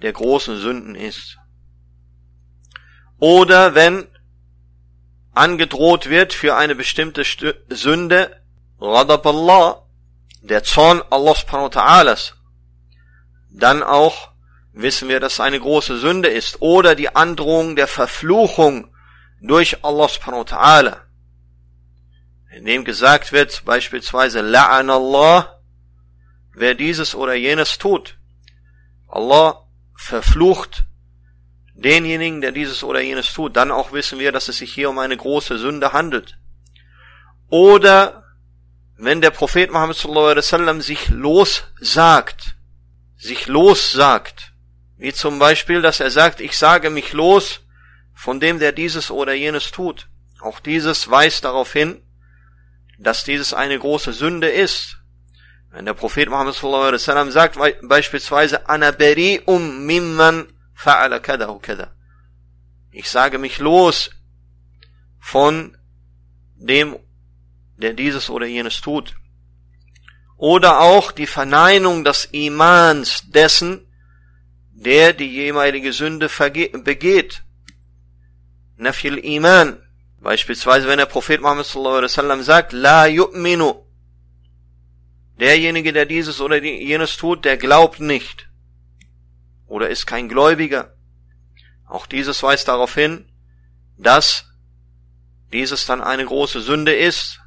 der 0.02 0.12
großen 0.12 0.58
Sünden 0.58 0.96
ist. 0.96 1.38
Oder 3.18 3.74
wenn 3.74 4.08
angedroht 5.32 6.08
wird 6.08 6.32
für 6.32 6.56
eine 6.56 6.74
bestimmte 6.74 7.22
Sünde, 7.68 8.36
Radab 8.80 9.24
Allah, 9.24 9.86
der 10.42 10.64
Zorn 10.64 11.02
Allah 11.08 11.34
subhanahu 11.34 11.72
wa 11.72 11.80
ta'alas, 11.80 12.32
dann 13.52 13.82
auch 13.82 14.32
wissen 14.72 15.08
wir, 15.08 15.20
dass 15.20 15.34
es 15.34 15.40
eine 15.40 15.60
große 15.60 15.98
Sünde 15.98 16.28
ist. 16.28 16.60
Oder 16.60 16.94
die 16.94 17.14
Androhung 17.14 17.76
der 17.76 17.86
Verfluchung 17.86 18.94
durch 19.40 19.84
Allah 19.84 20.08
subhanahu 20.08 20.40
wa 20.40 20.56
ta'ala. 20.56 21.00
In 22.56 22.64
dem 22.64 22.84
gesagt 22.84 23.32
wird, 23.32 23.64
beispielsweise, 23.64 24.40
La'an 24.40 24.90
Allah, 24.90 25.60
wer 26.54 26.74
dieses 26.74 27.14
oder 27.14 27.34
jenes 27.34 27.78
tut. 27.78 28.18
Allah 29.08 29.66
verflucht 29.94 30.84
denjenigen, 31.74 32.40
der 32.40 32.52
dieses 32.52 32.84
oder 32.84 33.00
jenes 33.00 33.32
tut. 33.32 33.56
Dann 33.56 33.70
auch 33.70 33.92
wissen 33.92 34.18
wir, 34.18 34.32
dass 34.32 34.48
es 34.48 34.58
sich 34.58 34.72
hier 34.72 34.90
um 34.90 34.98
eine 34.98 35.16
große 35.16 35.58
Sünde 35.58 35.92
handelt. 35.92 36.38
Oder 37.48 38.24
wenn 38.96 39.20
der 39.20 39.30
Prophet 39.30 39.70
Muhammad 39.70 39.96
sallallahu 39.96 40.26
alaihi 40.26 40.38
wasallam 40.38 40.80
sich 40.80 41.08
lossagt, 41.08 42.54
sich 43.22 43.46
lossagt, 43.46 44.52
wie 44.96 45.12
zum 45.12 45.38
Beispiel, 45.38 45.80
dass 45.80 46.00
er 46.00 46.10
sagt, 46.10 46.40
ich 46.40 46.58
sage 46.58 46.90
mich 46.90 47.12
los 47.12 47.60
von 48.12 48.40
dem, 48.40 48.58
der 48.58 48.72
dieses 48.72 49.10
oder 49.10 49.32
jenes 49.32 49.70
tut. 49.70 50.08
Auch 50.40 50.58
dieses 50.58 51.08
weist 51.08 51.44
darauf 51.44 51.72
hin, 51.72 52.02
dass 52.98 53.24
dieses 53.24 53.54
eine 53.54 53.78
große 53.78 54.12
Sünde 54.12 54.48
ist. 54.48 54.98
Wenn 55.70 55.86
der 55.86 55.94
Prophet 55.94 56.28
Muhammad 56.28 56.54
sallallahu 56.54 56.82
alaihi 56.82 56.94
wasallam 56.94 57.30
sagt 57.30 57.58
beispielsweise 57.82 58.68
Anaberi 58.68 59.40
um 59.46 59.86
mimman 59.86 60.52
fa'ala 60.76 61.20
kada 61.20 61.46
kada. 61.62 61.94
Ich 62.90 63.08
sage 63.08 63.38
mich 63.38 63.58
los 63.58 64.10
von 65.20 65.76
dem, 66.56 66.98
der 67.76 67.94
dieses 67.94 68.28
oder 68.30 68.46
jenes 68.46 68.80
tut. 68.80 69.14
Oder 70.42 70.80
auch 70.80 71.12
die 71.12 71.28
Verneinung 71.28 72.02
des 72.02 72.24
Imans 72.32 73.30
dessen, 73.30 73.86
der 74.72 75.12
die 75.12 75.32
jeweilige 75.32 75.92
Sünde 75.92 76.28
begeht. 76.82 77.44
Nafil 78.76 79.18
Iman. 79.18 79.80
Beispielsweise, 80.18 80.88
wenn 80.88 80.98
der 80.98 81.06
Prophet 81.06 81.40
Muhammad 81.40 81.66
sallallahu 81.66 81.98
alaihi 81.98 82.10
wasallam 82.10 82.42
sagt, 82.42 82.72
La 82.72 83.04
yu'minu. 83.04 83.84
Derjenige, 85.38 85.92
der 85.92 86.06
dieses 86.06 86.40
oder 86.40 86.60
jenes 86.60 87.16
tut, 87.16 87.44
der 87.44 87.56
glaubt 87.56 88.00
nicht. 88.00 88.48
Oder 89.68 89.90
ist 89.90 90.08
kein 90.08 90.28
Gläubiger. 90.28 90.96
Auch 91.86 92.06
dieses 92.08 92.42
weist 92.42 92.66
darauf 92.66 92.96
hin, 92.96 93.30
dass 93.96 94.46
dieses 95.52 95.86
dann 95.86 96.00
eine 96.00 96.26
große 96.26 96.60
Sünde 96.60 96.94
ist. 96.94 97.38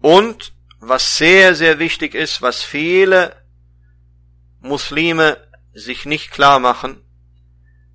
Und 0.00 0.57
was 0.80 1.16
sehr, 1.16 1.54
sehr 1.54 1.78
wichtig 1.78 2.14
ist, 2.14 2.42
was 2.42 2.62
viele 2.62 3.36
Muslime 4.60 5.36
sich 5.72 6.04
nicht 6.06 6.30
klar 6.30 6.58
machen, 6.60 7.00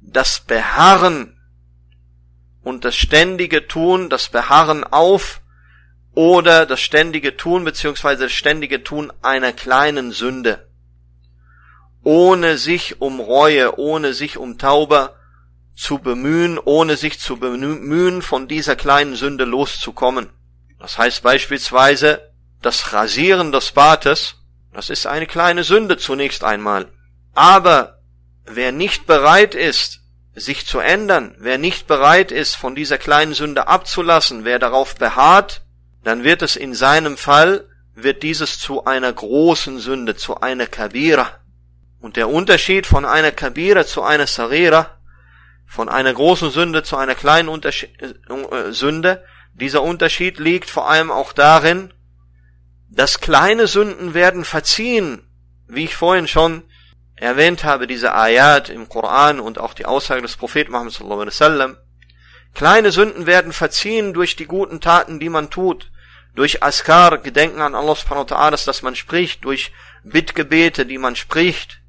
das 0.01 0.39
Beharren 0.39 1.39
und 2.61 2.85
das 2.85 2.95
ständige 2.95 3.67
Tun, 3.67 4.09
das 4.09 4.29
Beharren 4.29 4.83
auf 4.83 5.41
oder 6.13 6.65
das 6.65 6.81
ständige 6.81 7.37
Tun 7.37 7.63
beziehungsweise 7.63 8.23
das 8.23 8.33
ständige 8.33 8.83
Tun 8.83 9.11
einer 9.21 9.53
kleinen 9.53 10.11
Sünde. 10.11 10.69
ohne 12.03 12.57
sich 12.57 13.01
um 13.01 13.19
Reue, 13.19 13.79
ohne 13.79 14.13
sich 14.13 14.37
um 14.37 14.57
Tauber 14.57 15.15
zu 15.75 15.99
bemühen, 15.99 16.59
ohne 16.59 16.97
sich 16.97 17.19
zu 17.19 17.37
bemühen, 17.37 18.21
von 18.21 18.47
dieser 18.47 18.75
kleinen 18.75 19.15
Sünde 19.15 19.45
loszukommen. 19.45 20.29
Das 20.79 20.97
heißt 20.97 21.23
beispielsweise, 21.23 22.32
das 22.65 22.93
Rasieren 22.93 23.51
des 23.51 23.71
Bartes, 23.71 24.35
das 24.73 24.89
ist 24.89 25.05
eine 25.05 25.27
kleine 25.27 25.63
Sünde 25.63 25.97
zunächst 25.97 26.43
einmal. 26.43 26.91
Aber 27.33 27.99
wer 28.45 28.71
nicht 28.71 29.05
bereit 29.05 29.53
ist, 29.53 29.99
sich 30.33 30.65
zu 30.65 30.79
ändern, 30.79 31.35
wer 31.37 31.57
nicht 31.57 31.85
bereit 31.85 32.31
ist, 32.31 32.55
von 32.55 32.73
dieser 32.73 32.97
kleinen 32.97 33.33
Sünde 33.33 33.67
abzulassen, 33.67 34.45
wer 34.45 34.57
darauf 34.57 34.95
beharrt, 34.95 35.61
dann 36.03 36.23
wird 36.23 36.41
es 36.41 36.55
in 36.55 36.73
seinem 36.73 37.17
Fall, 37.17 37.67
wird 37.93 38.23
dieses 38.23 38.57
zu 38.57 38.85
einer 38.85 39.13
großen 39.13 39.79
Sünde, 39.79 40.15
zu 40.15 40.41
einer 40.41 40.65
Kabira. 40.65 41.39
Und 41.99 42.15
der 42.15 42.29
Unterschied 42.29 42.87
von 42.87 43.05
einer 43.05 43.31
Kabira 43.31 43.85
zu 43.85 44.01
einer 44.01 44.27
Sarira, 44.27 44.97
von 45.67 45.89
einer 45.89 46.13
großen 46.13 46.49
Sünde 46.49 46.83
zu 46.83 46.97
einer 46.97 47.15
kleinen 47.15 47.49
Unterschied, 47.49 47.91
äh, 48.01 48.71
Sünde, 48.71 49.23
dieser 49.53 49.83
Unterschied 49.83 50.39
liegt 50.39 50.69
vor 50.69 50.89
allem 50.89 51.11
auch 51.11 51.31
darin, 51.31 51.93
dass 52.95 53.19
kleine 53.19 53.67
Sünden 53.67 54.13
werden 54.13 54.45
verziehen, 54.45 55.27
wie 55.67 55.85
ich 55.85 55.95
vorhin 55.95 56.27
schon 56.27 56.63
erwähnt 57.15 57.63
habe, 57.63 57.87
diese 57.87 58.13
Ayat 58.13 58.69
im 58.69 58.87
Koran 58.87 59.39
und 59.39 59.59
auch 59.59 59.73
die 59.73 59.85
Aussage 59.85 60.21
des 60.21 60.37
Propheten 60.37 60.71
Muhammad 60.71 60.93
sallallahu 60.93 61.21
alaihi 61.21 61.33
wasallam. 61.33 61.77
Kleine 62.53 62.91
Sünden 62.91 63.25
werden 63.25 63.51
verziehen 63.51 64.13
durch 64.13 64.35
die 64.35 64.45
guten 64.45 64.79
Taten, 64.79 65.19
die 65.19 65.29
man 65.29 65.49
tut, 65.49 65.91
durch 66.35 66.61
Askar, 66.61 67.17
Gedenken 67.17 67.61
an 67.61 67.73
Allah 67.73 67.95
subhanahu 67.95 68.29
wa 68.29 68.35
ta'ala, 68.35 68.65
dass 68.65 68.81
man 68.83 68.95
spricht, 68.95 69.43
durch 69.43 69.71
Bittgebete, 70.03 70.85
die 70.85 70.99
man 70.99 71.15
spricht, 71.15 71.81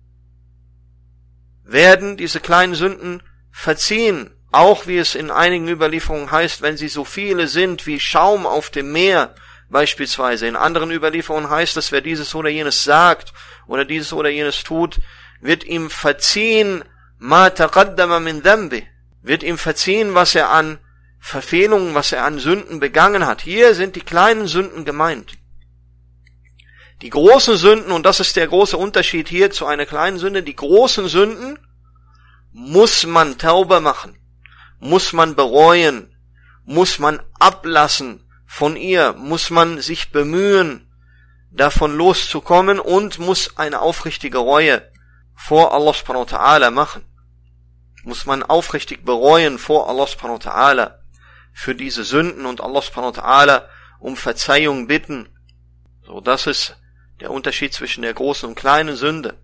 werden 1.64 2.16
diese 2.16 2.40
kleinen 2.40 2.74
Sünden 2.74 3.22
verziehen, 3.50 4.30
auch 4.52 4.86
wie 4.86 4.98
es 4.98 5.14
in 5.14 5.30
einigen 5.30 5.68
Überlieferungen 5.68 6.30
heißt, 6.30 6.62
wenn 6.62 6.76
sie 6.76 6.88
so 6.88 7.04
viele 7.04 7.48
sind 7.48 7.86
wie 7.86 8.00
Schaum 8.00 8.46
auf 8.46 8.70
dem 8.70 8.92
Meer, 8.92 9.34
beispielsweise. 9.70 10.46
In 10.46 10.56
anderen 10.56 10.90
Überlieferungen 10.90 11.50
heißt 11.50 11.76
es, 11.76 11.92
wer 11.92 12.00
dieses 12.00 12.34
oder 12.34 12.48
jenes 12.48 12.84
sagt 12.84 13.32
oder 13.66 13.84
dieses 13.84 14.12
oder 14.12 14.28
jenes 14.28 14.62
tut, 14.62 15.00
wird 15.40 15.64
ihm 15.64 15.90
verziehen, 15.90 16.84
ma 17.18 17.50
taqaddama 17.50 18.20
min 18.20 18.42
dhanbi, 18.42 18.86
wird 19.22 19.42
ihm 19.42 19.58
verziehen, 19.58 20.14
was 20.14 20.34
er 20.34 20.50
an 20.50 20.78
Verfehlungen, 21.18 21.94
was 21.94 22.12
er 22.12 22.24
an 22.24 22.38
Sünden 22.38 22.80
begangen 22.80 23.26
hat. 23.26 23.40
Hier 23.40 23.74
sind 23.74 23.96
die 23.96 24.02
kleinen 24.02 24.46
Sünden 24.46 24.84
gemeint. 24.84 25.38
Die 27.02 27.10
großen 27.10 27.56
Sünden, 27.56 27.92
und 27.92 28.06
das 28.06 28.20
ist 28.20 28.36
der 28.36 28.46
große 28.46 28.76
Unterschied 28.76 29.28
hier 29.28 29.50
zu 29.50 29.66
einer 29.66 29.86
kleinen 29.86 30.18
Sünde, 30.18 30.42
die 30.42 30.56
großen 30.56 31.08
Sünden 31.08 31.58
muss 32.52 33.04
man 33.04 33.36
tauber 33.36 33.80
machen, 33.80 34.16
muss 34.78 35.12
man 35.12 35.34
bereuen, 35.34 36.14
muss 36.64 36.98
man 36.98 37.20
ablassen, 37.40 38.23
von 38.54 38.76
ihr 38.76 39.14
muss 39.14 39.50
man 39.50 39.80
sich 39.80 40.12
bemühen, 40.12 40.88
davon 41.50 41.96
loszukommen 41.96 42.78
und 42.78 43.18
muss 43.18 43.56
eine 43.56 43.80
aufrichtige 43.80 44.38
Reue 44.38 44.88
vor 45.34 45.74
Allah 45.74 45.92
subhanahu 45.92 46.30
wa 46.30 46.38
ta'ala 46.38 46.70
machen. 46.70 47.04
Muss 48.04 48.26
man 48.26 48.44
aufrichtig 48.44 49.04
bereuen 49.04 49.58
vor 49.58 49.88
Allah 49.88 50.06
subhanahu 50.06 50.38
wa 50.44 50.50
ta'ala 50.50 50.98
für 51.52 51.74
diese 51.74 52.04
Sünden 52.04 52.46
und 52.46 52.60
Allah 52.60 52.80
subhanahu 52.80 53.16
wa 53.16 53.20
ta'ala 53.22 53.68
um 53.98 54.16
Verzeihung 54.16 54.86
bitten. 54.86 55.28
So, 56.06 56.20
das 56.20 56.46
ist 56.46 56.76
der 57.18 57.32
Unterschied 57.32 57.74
zwischen 57.74 58.02
der 58.02 58.14
großen 58.14 58.48
und 58.48 58.54
kleinen 58.54 58.94
Sünde. 58.94 59.36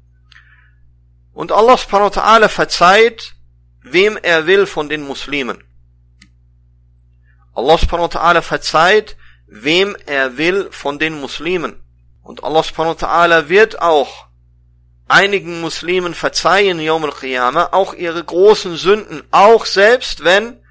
Und 1.33 1.51
Allah 1.51 1.77
subhanahu 1.77 2.15
wa 2.15 2.23
ta'ala 2.23 2.49
verzeiht, 2.49 3.35
wem 3.83 4.17
er 4.17 4.47
will 4.47 4.67
von 4.67 4.89
den 4.89 5.03
Muslimen. 5.03 5.65
Allah 7.61 7.79
subhanahu 7.79 8.13
wa 8.15 8.21
ta'ala 8.21 8.43
verzeiht, 8.43 9.17
wem 9.47 9.97
er 10.07 10.37
will 10.37 10.69
von 10.71 10.99
den 10.99 11.21
Muslimen. 11.21 11.83
Und 12.23 12.45
Allah 12.45 12.63
subhanahu 12.63 13.01
wa 13.01 13.07
ta'ala 13.07 13.49
wird 13.49 13.81
auch 13.81 14.27
einigen 15.09 15.61
Muslimen 15.61 16.15
verzeihen, 16.15 16.81
Yom 16.81 17.05
al-Qiyamah, 17.05 17.73
auch 17.73 17.95
ihre 17.95 18.23
großen 18.23 18.77
Sünden, 18.77 19.23
auch 19.31 19.67
selbst 19.67 20.25
wenn 20.25 20.63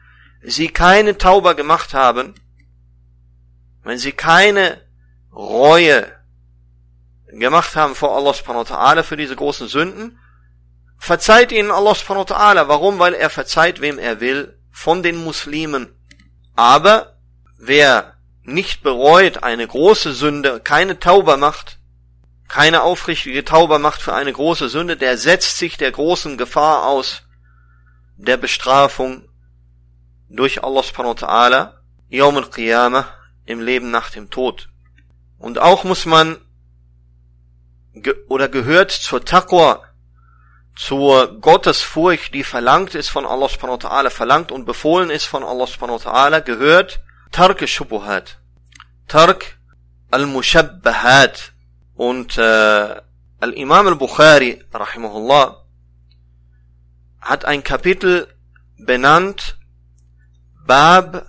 sie 0.41 0.69
keine 0.69 1.17
Tauber 1.17 1.56
gemacht 1.56 1.93
haben, 1.93 2.34
wenn 3.84 3.97
sie 3.97 4.13
keine 4.13 4.82
Reue 5.34 6.08
gemacht 7.28 7.75
haben 7.75 7.95
vor 7.95 8.15
Allah 8.15 8.34
subhanahu 8.34 8.69
wa 8.69 8.75
ta'ala 8.75 9.04
für 9.04 9.17
diese 9.17 9.36
großen 9.36 9.67
Sünden, 9.67 10.17
verzeiht 10.97 11.52
ihnen 11.52 11.71
Allah 11.71 11.93
subhanahu 11.93 12.30
wa 12.30 12.36
ta'ala. 12.36 12.67
Warum? 12.67 12.99
Weil 12.99 13.13
er 13.13 13.30
verzeiht, 13.30 13.82
wem 13.82 13.99
er 13.99 14.21
will, 14.21 14.58
von 14.71 15.04
den 15.04 15.23
Muslimen. 15.23 15.98
Aber 16.55 17.15
wer 17.57 18.15
nicht 18.43 18.83
bereut 18.83 19.43
eine 19.43 19.67
große 19.67 20.13
Sünde, 20.13 20.59
keine 20.59 20.99
Tauber 20.99 21.38
macht, 21.38 21.79
keine 22.47 22.81
aufrichtige 22.81 23.45
Tauber 23.45 23.79
macht 23.79 24.01
für 24.01 24.13
eine 24.13 24.33
große 24.33 24.69
Sünde, 24.69 24.97
der 24.97 25.17
setzt 25.17 25.57
sich 25.57 25.77
der 25.77 25.91
großen 25.91 26.38
Gefahr 26.38 26.88
aus, 26.88 27.23
der 28.17 28.38
Bestrafung 28.38 29.29
durch 30.27 30.63
Allah 30.63 30.83
subhanahu 30.83 31.15
wa 31.21 31.27
ta'ala, 31.27 31.73
Yawm 32.09 32.38
al-Qiyamah, 32.38 33.05
im 33.45 33.62
Leben 33.62 33.91
nach 33.91 34.09
dem 34.09 34.29
Tod. 34.29 34.69
Und 35.38 35.59
auch 35.59 35.83
muss 35.83 36.05
man 36.05 36.38
ge 37.93 38.15
oder 38.27 38.49
gehört 38.49 38.91
zur 38.91 39.23
Taqwa, 39.23 39.83
zur 40.79 41.41
Gottesfurcht, 41.41 42.33
die 42.33 42.45
verlangt 42.45 42.95
ist 42.95 43.09
von 43.09 43.25
Allah 43.25 43.49
subhanahu 43.49 43.83
wa 43.83 43.89
ta'ala, 43.89 44.09
verlangt 44.09 44.49
und 44.49 44.63
befohlen 44.63 45.09
ist 45.09 45.25
von 45.25 45.43
Allah 45.43 45.67
subhanahu 45.67 45.99
wa 46.01 46.09
ta'ala, 46.09 46.39
gehört 46.39 47.01
Tark 47.33 47.67
Shubuhat. 47.67 48.37
Tark 49.09 49.59
al-Mushabbahat. 50.09 51.51
Und 51.95 52.37
äh, 52.37 52.95
Al-Imam 53.41 53.87
al-Bukhari, 53.87 54.63
rahimahullah, 54.73 55.65
hat 57.19 57.43
ein 57.43 57.61
Kapitel 57.61 58.33
benannt, 58.77 59.57
Bab 60.65 61.25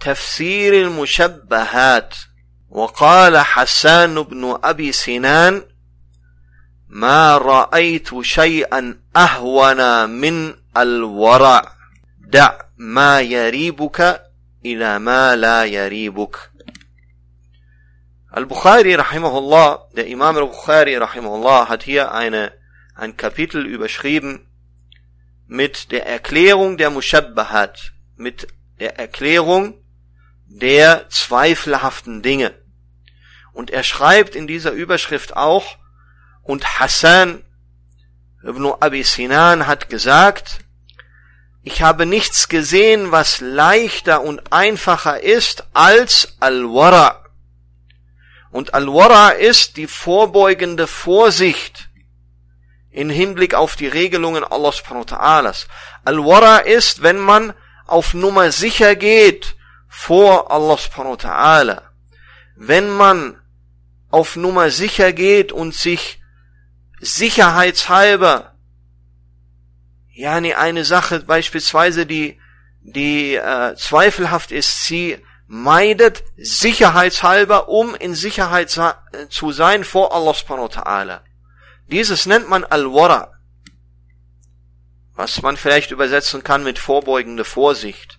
Tafsir 0.00 0.84
al-Mushabbahat. 0.84 2.28
وقال 2.68 3.38
حسان 3.38 4.22
بن 4.22 4.58
أبي 4.64 4.92
سنان 4.92 5.62
ما 6.87 7.37
رأيت 7.37 8.21
شيئا 8.21 8.99
أهون 9.15 10.09
من 10.09 10.53
الورع 10.77 11.75
دع 12.19 12.61
ما 12.77 13.21
يريبك 13.21 14.21
إلى 14.65 14.99
ما 14.99 15.35
لا 15.35 15.65
يريبك 15.65 16.51
Al-Bukhari 18.33 18.95
rahimahullah, 18.95 19.89
der 19.93 20.07
Imam 20.07 20.37
al-Bukhari 20.37 20.95
rahimahullah 20.95 21.67
hat 21.67 21.83
hier 21.83 22.13
eine, 22.13 22.53
ein 22.95 23.17
Kapitel 23.17 23.65
überschrieben 23.65 24.47
mit 25.47 25.91
der 25.91 26.05
Erklärung 26.07 26.77
der 26.77 26.91
Mushabbahat, 26.91 27.91
mit 28.15 28.47
der 28.79 28.97
Erklärung 28.97 29.83
der 30.45 31.09
zweifelhaften 31.09 32.21
Dinge. 32.21 32.55
Und 33.51 33.69
er 33.69 33.83
schreibt 33.83 34.33
in 34.33 34.47
dieser 34.47 34.71
Überschrift 34.71 35.35
auch, 35.35 35.77
und 36.46 36.78
Hassan 36.78 37.42
ibn 38.42 38.66
Abi 38.80 39.02
Sinan 39.02 39.66
hat 39.66 39.88
gesagt, 39.88 40.60
ich 41.62 41.82
habe 41.82 42.06
nichts 42.06 42.48
gesehen, 42.48 43.10
was 43.10 43.40
leichter 43.40 44.22
und 44.22 44.52
einfacher 44.52 45.20
ist 45.20 45.64
als 45.72 46.36
Al-Wara. 46.38 47.24
Und 48.52 48.74
Al-Wara 48.74 49.30
ist 49.30 49.76
die 49.76 49.88
vorbeugende 49.88 50.86
Vorsicht 50.86 51.90
in 52.90 53.10
Hinblick 53.10 53.54
auf 53.54 53.74
die 53.74 53.88
Regelungen 53.88 54.44
Allah 54.44 54.70
subhanahu 54.70 55.04
wa 55.10 55.16
ta'ala. 55.16 55.66
Al-Wara 56.04 56.58
ist, 56.58 57.02
wenn 57.02 57.18
man 57.18 57.52
auf 57.86 58.14
Nummer 58.14 58.52
sicher 58.52 58.94
geht 58.94 59.56
vor 59.88 60.52
Allah 60.52 60.78
subhanahu 60.78 61.14
wa 61.14 61.28
ta'ala. 61.28 61.82
Wenn 62.54 62.88
man 62.88 63.40
auf 64.10 64.36
Nummer 64.36 64.70
sicher 64.70 65.12
geht 65.12 65.50
und 65.50 65.74
sich 65.74 66.20
sicherheitshalber, 67.00 68.54
ja, 70.12 70.40
nee, 70.40 70.54
eine 70.54 70.84
Sache 70.84 71.20
beispielsweise, 71.20 72.06
die, 72.06 72.40
die 72.80 73.34
äh, 73.34 73.74
zweifelhaft 73.76 74.50
ist, 74.50 74.86
sie 74.86 75.18
meidet 75.46 76.24
sicherheitshalber, 76.36 77.68
um 77.68 77.94
in 77.94 78.14
Sicherheit 78.14 78.70
zu 79.28 79.52
sein 79.52 79.84
vor 79.84 80.14
Allah 80.14 80.34
subhanahu 80.34 80.68
wa 80.74 80.82
ta'ala. 80.82 81.20
Dieses 81.88 82.26
nennt 82.26 82.48
man 82.48 82.64
Al-Wara, 82.64 83.32
was 85.14 85.42
man 85.42 85.56
vielleicht 85.56 85.92
übersetzen 85.92 86.42
kann 86.42 86.64
mit 86.64 86.78
vorbeugende 86.78 87.44
Vorsicht 87.44 88.18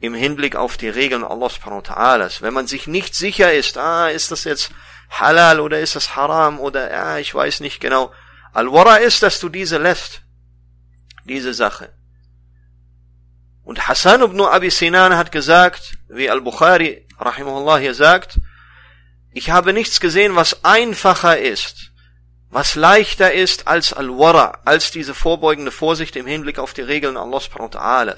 im 0.00 0.14
Hinblick 0.14 0.56
auf 0.56 0.78
die 0.78 0.88
Regeln 0.88 1.24
Allah 1.24 1.50
subhanahu 1.50 1.82
wa 1.86 1.94
ta'ala. 1.94 2.40
Wenn 2.40 2.54
man 2.54 2.66
sich 2.66 2.86
nicht 2.86 3.14
sicher 3.14 3.52
ist, 3.52 3.76
ah, 3.76 4.08
ist 4.08 4.30
das 4.30 4.44
jetzt 4.44 4.70
halal 5.10 5.60
oder 5.60 5.80
ist 5.80 5.96
das 5.96 6.16
haram 6.16 6.60
oder 6.60 6.90
ja, 6.90 7.18
ich 7.18 7.34
weiß 7.34 7.60
nicht 7.60 7.80
genau. 7.80 8.12
Al-Wara 8.52 8.96
ist, 8.96 9.22
dass 9.22 9.40
du 9.40 9.48
diese 9.48 9.78
lässt. 9.78 10.22
Diese 11.24 11.52
Sache. 11.54 11.92
Und 13.62 13.86
Hassan 13.86 14.22
ibn 14.22 14.40
Abi 14.40 14.70
Sinan 14.70 15.16
hat 15.16 15.30
gesagt, 15.30 15.98
wie 16.08 16.30
Al-Bukhari 16.30 17.06
rahimahullah 17.18 17.78
hier 17.78 17.94
sagt, 17.94 18.40
ich 19.32 19.50
habe 19.50 19.72
nichts 19.72 20.00
gesehen, 20.00 20.34
was 20.34 20.64
einfacher 20.64 21.38
ist, 21.38 21.92
was 22.48 22.74
leichter 22.74 23.32
ist 23.32 23.68
als 23.68 23.92
Al-Wara, 23.92 24.58
als 24.64 24.90
diese 24.90 25.14
vorbeugende 25.14 25.70
Vorsicht 25.70 26.16
im 26.16 26.26
Hinblick 26.26 26.58
auf 26.58 26.72
die 26.72 26.80
Regeln 26.80 27.16
Allah 27.16 27.38
subhanahu 27.38 27.74
wa. 27.74 28.14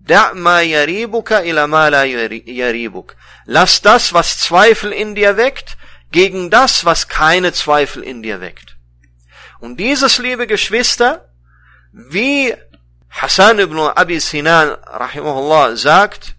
Da' 0.00 0.32
yaribuka 0.62 1.44
ila 1.44 1.66
ma 1.66 1.88
la. 1.88 2.04
Lass 3.46 3.82
das, 3.82 4.12
was 4.12 4.38
Zweifel 4.38 4.92
in 4.92 5.14
dir 5.14 5.36
weckt, 5.36 5.76
gegen 6.10 6.50
das, 6.50 6.84
was 6.84 7.08
keine 7.08 7.52
Zweifel 7.52 8.02
in 8.02 8.22
dir 8.22 8.40
weckt. 8.40 8.76
Und 9.60 9.78
dieses, 9.78 10.18
liebe 10.18 10.46
Geschwister, 10.46 11.28
wie 11.92 12.54
Hassan 13.10 13.58
ibn 13.58 13.78
Abi 13.78 14.20
Sinan 14.20 14.70
rahimahullah 14.70 15.76
sagt, 15.76 16.36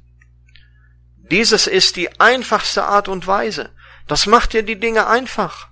dieses 1.30 1.68
ist 1.68 1.96
die 1.96 2.20
einfachste 2.20 2.84
Art 2.84 3.08
und 3.08 3.28
Weise. 3.28 3.72
Das 4.08 4.26
macht 4.26 4.54
dir 4.54 4.64
die 4.64 4.80
Dinge 4.80 5.08
einfach. 5.08 5.70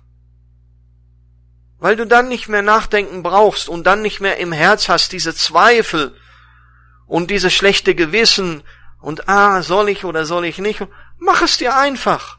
Weil 1.78 1.96
du 1.96 2.06
dann 2.06 2.28
nicht 2.28 2.48
mehr 2.48 2.62
nachdenken 2.62 3.22
brauchst 3.22 3.68
und 3.68 3.84
dann 3.84 4.02
nicht 4.02 4.20
mehr 4.20 4.36
im 4.36 4.52
Herz 4.52 4.88
hast 4.88 5.12
diese 5.12 5.34
Zweifel 5.34 6.16
und 7.10 7.28
diese 7.28 7.50
schlechte 7.50 7.96
Gewissen 7.96 8.62
und 9.00 9.28
ah, 9.28 9.62
soll 9.62 9.88
ich 9.88 10.04
oder 10.04 10.24
soll 10.24 10.44
ich 10.44 10.58
nicht. 10.58 10.80
Mach 11.18 11.42
es 11.42 11.58
dir 11.58 11.76
einfach. 11.76 12.38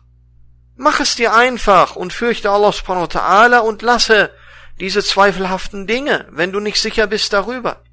Mach 0.77 1.01
es 1.01 1.17
dir 1.17 1.33
einfach 1.33 1.97
und 1.97 2.13
fürchte 2.13 2.49
Allah 2.49 2.71
subhanahu 2.71 3.03
wa 3.03 3.19
ta'ala 3.19 3.59
und 3.59 3.81
lasse 3.81 4.31
diese 4.79 5.03
zweifelhaften 5.03 5.87
Dinge, 5.87 6.25
wenn 6.31 6.53
du 6.53 6.61
nicht 6.61 6.79
sicher 6.79 7.07
bist 7.07 7.33
darüber. 7.33 7.83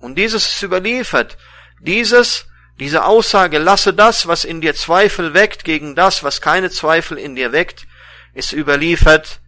Und 0.00 0.18
dieses 0.18 0.46
ist 0.46 0.62
überliefert. 0.62 1.38
Dieses, 1.80 2.44
diese 2.78 3.06
Aussage, 3.06 3.58
lasse 3.58 3.94
das, 3.94 4.26
was 4.26 4.44
in 4.44 4.60
dir 4.60 4.74
Zweifel 4.74 5.32
weckt, 5.32 5.64
gegen 5.64 5.94
das, 5.94 6.22
was 6.22 6.42
keine 6.42 6.68
Zweifel 6.68 7.16
in 7.16 7.36
dir 7.36 7.52
weckt, 7.52 7.86
ist 8.34 8.52
überliefert 8.52 9.40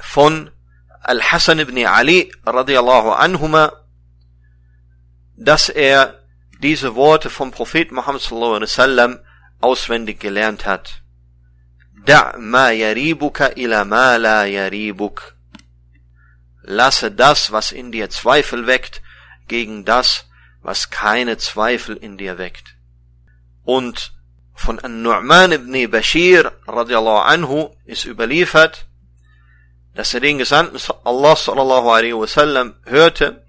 von 0.00 0.50
Al-Hassan 1.02 1.60
ibn 1.60 1.86
Ali 1.86 2.32
radiallahu 2.44 3.10
anhuma, 3.12 3.85
dass 5.36 5.68
er 5.68 6.22
diese 6.60 6.94
Worte 6.94 7.30
vom 7.30 7.50
Prophet 7.50 7.92
Muhammad 7.92 8.22
sallallahu 8.22 8.54
alaihi 8.54 8.70
wasallam 8.70 9.18
auswendig 9.60 10.20
gelernt 10.20 10.66
hat. 10.66 11.02
Da' 12.04 12.36
ma 12.38 12.70
yaribuka 12.70 13.56
ila 13.56 13.84
ma 13.84 14.16
la 14.16 14.44
yaribuk. 14.44 15.36
Lasse 16.62 17.10
das, 17.10 17.52
was 17.52 17.72
in 17.72 17.92
dir 17.92 18.10
Zweifel 18.10 18.66
weckt, 18.66 19.02
gegen 19.48 19.84
das, 19.84 20.26
was 20.62 20.90
keine 20.90 21.36
Zweifel 21.36 21.96
in 21.96 22.16
dir 22.16 22.38
weckt. 22.38 22.76
Und 23.64 24.12
von 24.54 24.78
An-Nu'man 24.78 25.52
ibn 25.52 25.90
Bashir 25.90 26.52
radiallahu 26.66 27.18
anhu 27.18 27.76
ist 27.84 28.04
überliefert, 28.04 28.86
dass 29.94 30.14
er 30.14 30.20
den 30.20 30.38
Gesandten 30.38 30.78
Allah 31.04 31.36
sallallahu 31.36 31.88
alaihi 31.88 32.16
wasallam 32.16 32.74
hörte 32.84 33.45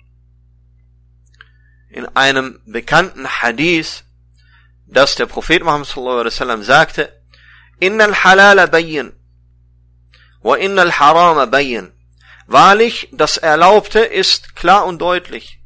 in 1.98 2.06
einem 2.16 2.60
bekannten 2.66 3.28
Hadith, 3.28 4.04
dass 4.86 5.16
der 5.16 5.26
Prophet 5.26 5.64
Muhammad 5.64 5.88
sallallahu 5.88 6.20
alaihi 6.20 6.34
wasallam 6.36 6.64
sagte, 6.64 7.12
Innal 7.80 8.14
halala 8.24 8.68
bayyin, 8.68 9.14
wa 10.42 10.56
innal 10.56 10.92
harama 10.92 11.48
bayyin. 11.48 11.92
Wahrlich, 12.46 13.10
das 13.12 13.38
Erlaubte 13.38 14.00
ist 14.00 14.56
klar 14.56 14.86
und 14.86 15.00
deutlich. 15.00 15.60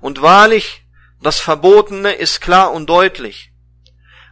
Und 0.00 0.22
wahrlich, 0.22 0.86
das 1.20 1.40
Verbotene 1.40 2.12
ist 2.12 2.40
klar 2.40 2.72
und 2.72 2.88
deutlich. 2.88 3.52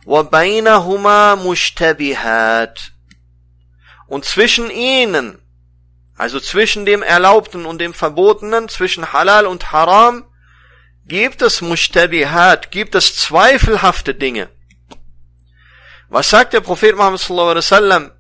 Wa 0.07 0.22
bainahuma. 0.22 1.35
Und 4.07 4.25
zwischen 4.25 4.70
ihnen, 4.70 5.38
also 6.16 6.40
zwischen 6.40 6.87
dem 6.87 7.03
Erlaubten 7.03 7.66
und 7.66 7.79
dem 7.81 7.92
Verbotenen, 7.94 8.68
zwischen 8.68 9.12
Halal 9.12 9.46
und 9.46 9.72
Haram, 9.72 10.25
Gibt 11.12 11.42
es 11.42 11.61
Mushtabihat, 11.61 12.70
Gibt 12.70 12.94
es 12.94 13.14
zweifelhafte 13.14 14.14
Dinge? 14.14 14.48
Was 16.09 16.31
sagt 16.31 16.55
der 16.55 16.62
Prophet 16.62 16.96
Muhammad 16.96 17.20
sallallahu 17.20 17.51
alaihi 17.51 17.66
wasallam 17.66 18.11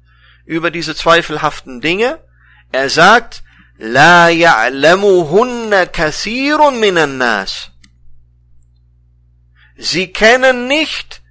über 0.44 0.70
diese 0.70 0.94
zweifelhaften 0.94 1.80
Dinge? 1.80 2.22
Er 2.70 2.90
sagt, 2.90 3.44
La 3.78 4.26
ya'lamuhunna 4.28 5.86
kathirun 5.86 6.80
minan 6.80 7.16
nas. 7.16 7.70
Sie 9.78 10.12
kennen 10.12 10.68
nicht 10.68 11.22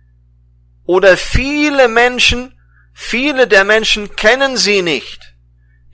oder 0.87 1.15
viele 1.15 1.89
Menschen, 1.89 2.59
viele 2.91 3.47
der 3.47 3.65
Menschen 3.65 4.15
kennen 4.15 4.57
sie 4.57 4.81
nicht. 4.81 5.30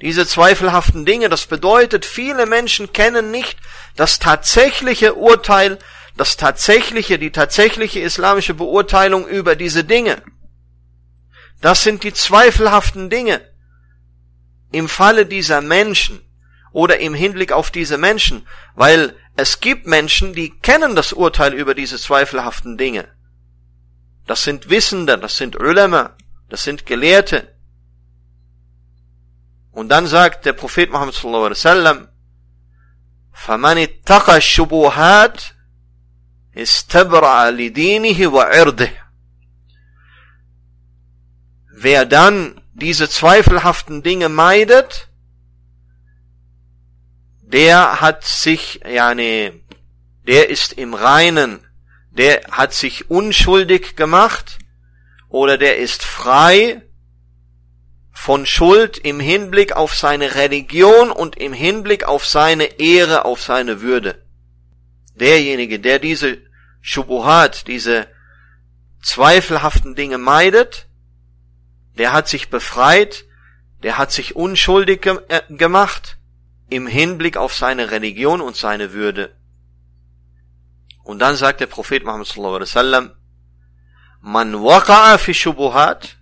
Diese 0.01 0.27
zweifelhaften 0.27 1.05
Dinge, 1.05 1.29
das 1.29 1.47
bedeutet, 1.47 2.05
viele 2.05 2.45
Menschen 2.45 2.93
kennen 2.93 3.31
nicht 3.31 3.57
das 3.95 4.19
tatsächliche 4.19 5.15
Urteil, 5.15 5.79
das 6.15 6.37
tatsächliche, 6.37 7.17
die 7.17 7.31
tatsächliche 7.31 7.99
islamische 7.99 8.53
Beurteilung 8.53 9.27
über 9.27 9.55
diese 9.55 9.83
Dinge. 9.83 10.21
Das 11.61 11.83
sind 11.83 12.03
die 12.03 12.13
zweifelhaften 12.13 13.09
Dinge. 13.09 13.41
Im 14.71 14.87
Falle 14.87 15.25
dieser 15.25 15.61
Menschen 15.61 16.21
oder 16.71 16.99
im 16.99 17.13
Hinblick 17.15 17.51
auf 17.51 17.71
diese 17.71 17.97
Menschen, 17.97 18.47
weil 18.75 19.15
es 19.35 19.61
gibt 19.61 19.87
Menschen, 19.87 20.33
die 20.33 20.59
kennen 20.59 20.95
das 20.95 21.13
Urteil 21.13 21.53
über 21.53 21.73
diese 21.73 21.97
zweifelhaften 21.97 22.77
Dinge. 22.77 23.07
Das 24.27 24.43
sind 24.43 24.69
Wissende, 24.69 25.17
das 25.17 25.37
sind 25.37 25.59
Ulama, 25.59 26.15
das 26.49 26.63
sind 26.63 26.85
Gelehrte. 26.85 27.56
Und 29.76 29.88
dann 29.88 30.06
sagt 30.06 30.44
der 30.44 30.52
Prophet 30.52 30.90
Muhammad 30.90 31.14
sallallahu 31.14 31.44
alaihi 31.44 31.58
wasallam, 31.58 32.08
فَمَنِ 33.32 33.78
اتَّقَى 33.78 34.36
الشُّبُهَاتِ 34.36 35.54
اسْتَبْرَعَ 36.56 37.48
لِدِينِهِ 37.50 38.28
وَعِرْضِهِ 38.28 38.90
Wer 41.74 42.04
dann 42.04 42.60
diese 42.74 43.08
zweifelhaften 43.08 44.02
Dinge 44.02 44.28
meidet, 44.28 45.08
der 47.40 48.00
hat 48.00 48.24
sich, 48.24 48.80
ja 48.86 49.14
nee, 49.14 49.64
der 50.26 50.48
ist 50.48 50.74
im 50.74 50.94
Reinen, 50.94 51.66
der 52.10 52.42
hat 52.50 52.72
sich 52.72 53.10
unschuldig 53.10 53.96
gemacht 53.96 54.58
oder 55.28 55.58
der 55.58 55.78
ist 55.78 56.04
frei 56.04 56.82
von 58.19 58.47
Schuld 58.47 58.97
im 58.97 59.19
Hinblick 59.19 59.73
auf 59.73 59.93
seine 59.95 60.33
Religion 60.33 61.11
und 61.11 61.37
im 61.37 61.53
Hinblick 61.53 62.05
auf 62.05 62.25
seine 62.25 62.79
Ehre, 62.79 63.25
auf 63.25 63.43
seine 63.43 63.81
Würde. 63.81 64.25
Derjenige, 65.13 65.79
der 65.79 65.99
diese 65.99 66.39
Schubuhat, 66.81 67.67
diese 67.67 68.07
zweifelhaften 69.03 69.93
Dinge 69.93 70.17
meidet, 70.17 70.87
der 71.99 72.11
hat 72.11 72.27
sich 72.27 72.49
befreit, 72.49 73.25
der 73.83 73.99
hat 73.99 74.11
sich 74.11 74.35
unschuldig 74.35 75.03
ge 75.03 75.19
äh, 75.27 75.41
gemacht 75.49 76.17
im 76.69 76.87
Hinblick 76.87 77.37
auf 77.37 77.53
seine 77.53 77.91
Religion 77.91 78.41
und 78.41 78.55
seine 78.55 78.93
Würde. 78.93 79.37
Und 81.03 81.19
dann 81.19 81.35
sagt 81.35 81.61
der 81.61 81.67
Prophet 81.67 82.03
Muhammad 82.03 82.27
sallallahu 82.27 82.55
alaihi 82.55 82.71
wasallam, 82.71 83.11
man 84.21 84.55
waqa'a 84.55 85.19
fi 85.19 85.35
shubuhat, 85.35 86.16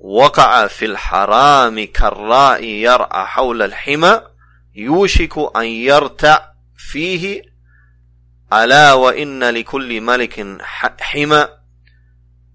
وقع 0.00 0.66
في 0.66 0.84
الحرام 0.84 1.84
كالراء 1.84 2.64
يرعى 2.64 3.26
حول 3.26 3.62
الحمى 3.62 4.20
يوشك 4.74 5.56
أن 5.56 5.64
يرتع 5.64 6.52
فيه 6.76 7.42
ألا 8.52 8.92
وإن 8.92 9.44
لكل 9.44 10.00
ملك 10.00 10.62
حمى 11.00 11.48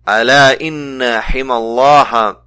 ألا 0.09 0.61
إن 0.61 1.19
حمى 1.21 1.55
الله 1.55 2.37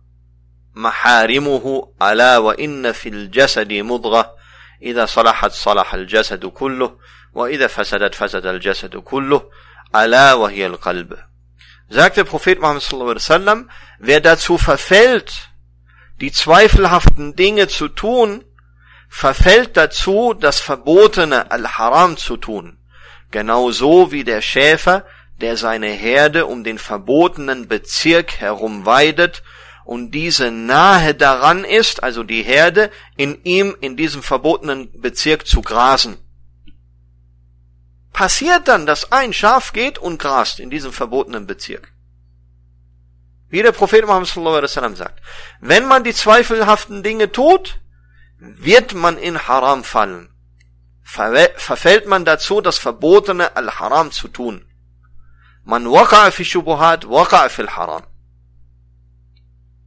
محارمه 0.75 1.93
ألا 2.03 2.39
وإن 2.39 2.93
في 2.93 3.09
الجسد 3.09 3.73
مضغة. 3.73 4.35
إذا 4.83 5.07
صلحت 5.07 5.51
صلح 5.51 5.95
الجسد 5.95 6.47
كله 6.47 6.99
وإذا 7.35 7.67
فسدت 7.67 8.15
فسد 8.15 8.47
الجسد 8.47 8.97
كله 8.97 9.51
ألا 9.97 10.35
وهي 10.35 10.67
القلب. 10.67 11.17
Sagt 11.89 12.17
der 12.17 12.25
Prophet 12.25 12.61
Muhammad 12.61 12.83
sallallahu 12.83 13.11
alaihi 13.11 13.23
wasallam 13.23 13.71
wer 13.99 14.21
dazu 14.21 14.59
verfällt 14.59 15.51
die 16.21 16.33
zweifelhaften 16.33 17.37
Dinge 17.37 17.69
zu 17.69 17.89
tun 17.89 18.45
verfällt 19.09 19.77
dazu 19.77 20.35
das 20.35 20.61
verbotene 20.61 21.51
al-Haram 21.51 22.17
zu 22.17 22.37
tun 22.37 22.79
genauso 23.31 24.13
wie 24.13 24.25
der 24.25 24.43
Schäfer 24.43 25.05
der 25.41 25.57
seine 25.57 25.89
Herde 25.89 26.47
um 26.47 26.65
den 26.65 26.79
verbotenen 26.79 27.69
Bezirk 27.69 28.41
herum 28.41 28.87
weidet 28.87 29.43
und 29.89 30.11
diese 30.11 30.51
nahe 30.51 31.15
daran 31.15 31.65
ist, 31.65 32.03
also 32.03 32.23
die 32.23 32.43
Herde, 32.43 32.91
in 33.17 33.43
ihm, 33.45 33.75
in 33.81 33.97
diesem 33.97 34.23
verbotenen 34.23 34.91
Bezirk 35.01 35.47
zu 35.47 35.63
grasen. 35.63 36.19
Passiert 38.19 38.67
dann, 38.67 38.85
dass 38.85 39.13
ein 39.13 39.33
Schaf 39.33 39.73
geht 39.73 39.97
und 39.97 40.19
grast 40.19 40.59
in 40.59 40.71
diesem 40.71 40.93
verbotenen 40.93 41.47
Bezirk. 41.47 41.93
Wie 43.49 43.63
der 43.63 43.71
Prophet 43.71 44.05
Muhammad 44.05 44.27
sallallahu 44.27 44.57
alaihi 44.57 44.71
wasallam 44.73 44.97
sagt, 44.97 45.23
wenn 45.61 45.87
man 45.87 46.03
die 46.03 46.13
zweifelhaften 46.13 47.05
Dinge 47.05 47.31
tut, 47.31 47.79
wird 48.39 48.93
man 48.93 49.19
in 49.19 49.47
Haram 49.47 49.85
fallen. 49.85 50.31
Verfällt 51.05 52.09
man 52.09 52.25
dazu, 52.25 52.61
das 52.61 52.77
Verbotene 52.77 53.55
al-Haram 53.55 54.11
zu 54.11 54.27
tun. 54.27 54.67
Man 55.63 55.87
waqa'a 55.87 56.33
fi 56.33 56.45
shubuhat, 56.45 57.05
waqa'a 57.05 57.49
fil 57.49 57.71
Haram. 57.71 58.03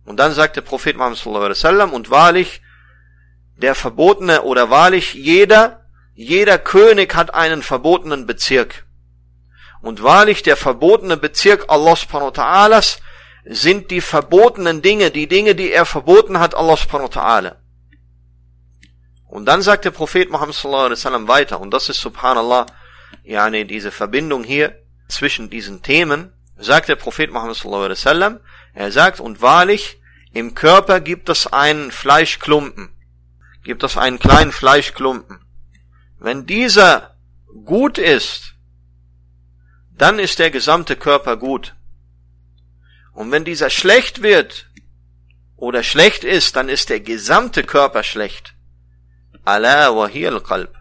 Und 0.06 0.22
dann 0.22 0.32
sagt 0.32 0.56
der 0.56 0.62
Prophet 0.62 0.96
Muhammad 0.96 1.18
sallallahu 1.18 1.48
alaihi 1.48 1.60
wasallam, 1.60 1.92
und 1.92 2.10
wahrlich, 2.10 2.62
der 3.58 3.76
Verbotene 3.76 4.44
oder 4.44 4.70
wahrlich 4.70 5.16
jeder, 5.16 5.81
jeder 6.14 6.58
König 6.58 7.16
hat 7.16 7.34
einen 7.34 7.64
verbotenen 7.64 8.26
Bezirk. 8.26 8.86
Und 9.82 10.04
wahrlich 10.04 10.44
der 10.44 10.58
verbotene 10.58 11.18
Bezirk 11.18 11.66
Allah 11.68 11.96
subhanahu 11.96 12.28
wa 12.28 12.44
ta'alas 12.44 13.00
sind 13.46 13.90
die 13.90 14.02
verbotenen 14.02 14.82
Dinge, 14.82 15.10
die 15.10 15.28
Dinge, 15.28 15.56
die 15.56 15.72
er 15.72 15.86
verboten 15.86 16.40
hat, 16.40 16.54
Allah 16.54 16.78
subhanahu 16.78 17.10
wa 17.16 17.22
ta'ala. 17.22 17.56
Und 19.28 19.46
dann 19.46 19.62
sagt 19.62 19.86
der 19.86 19.92
Prophet 19.92 20.30
Muhammad 20.30 20.56
sallallahu 20.56 20.86
alaihi 20.88 21.00
wasallam 21.00 21.28
weiter, 21.28 21.62
und 21.62 21.72
das 21.74 21.90
ist 21.90 22.02
subhanallah, 22.02 22.66
yani 23.24 23.66
diese 23.66 23.90
Verbindung 23.90 24.44
hier 24.44 24.76
zwischen 25.08 25.50
diesen 25.50 25.82
Themen, 25.82 26.34
sagt 26.58 26.90
der 26.90 26.98
Prophet 26.98 27.32
Muhammad 27.32 27.56
sallallahu 27.56 27.86
alaihi 27.86 27.98
wasallam, 27.98 28.40
er 28.74 28.92
sagt, 28.92 29.20
und 29.20 29.42
wahrlich, 29.42 30.02
im 30.34 30.54
Körper 30.54 31.00
gibt 31.00 31.30
es 31.30 31.48
einen 31.48 31.92
Fleischklumpen, 31.92 32.90
gibt 33.64 33.84
es 33.84 33.98
einen 33.98 34.20
kleinen 34.20 34.52
Fleischklumpen. 34.52 35.40
Wenn 36.22 36.46
dieser 36.46 37.16
gut 37.66 37.98
ist, 37.98 38.54
dann 39.98 40.20
ist 40.20 40.38
der 40.38 40.52
gesamte 40.52 40.96
Körper 40.96 41.36
gut. 41.36 41.76
Und 43.12 43.32
wenn 43.32 43.44
dieser 43.44 43.72
schlecht 43.72 44.22
wird 44.22 44.70
oder 45.56 45.82
schlecht 45.82 46.24
ist, 46.24 46.56
dann 46.56 46.70
ist 46.70 46.90
der 46.90 47.00
gesamte 47.00 47.64
Körper 47.64 48.04
schlecht. 48.04 48.54
Allah 49.46 49.96
wa 49.96 50.40
qalb. 50.40 50.76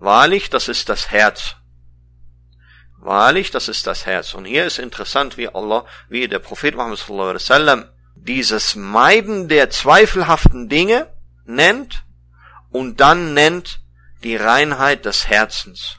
Wahrlich, 0.00 0.50
das 0.50 0.66
ist 0.66 0.88
das 0.88 1.12
Herz. 1.12 1.54
Wahrlich, 2.98 3.52
das 3.52 3.68
ist 3.68 3.86
das 3.86 4.06
Herz. 4.06 4.34
Und 4.34 4.44
hier 4.44 4.66
ist 4.66 4.80
interessant, 4.80 5.36
wie 5.36 5.48
Allah, 5.48 5.86
wie 6.08 6.26
der 6.26 6.40
Prophet 6.40 6.74
Muhammad 6.74 6.98
sallallahu 6.98 7.28
alaihi 7.28 7.42
wasallam 7.42 7.84
dieses 8.16 8.74
Meiden 8.74 9.46
der 9.46 9.70
zweifelhaften 9.70 10.68
Dinge 10.68 11.06
nennt 11.44 12.02
und 12.70 13.00
dann 13.00 13.32
nennt 13.32 13.85
die 14.22 14.36
Reinheit 14.36 15.04
des 15.04 15.28
Herzens. 15.28 15.98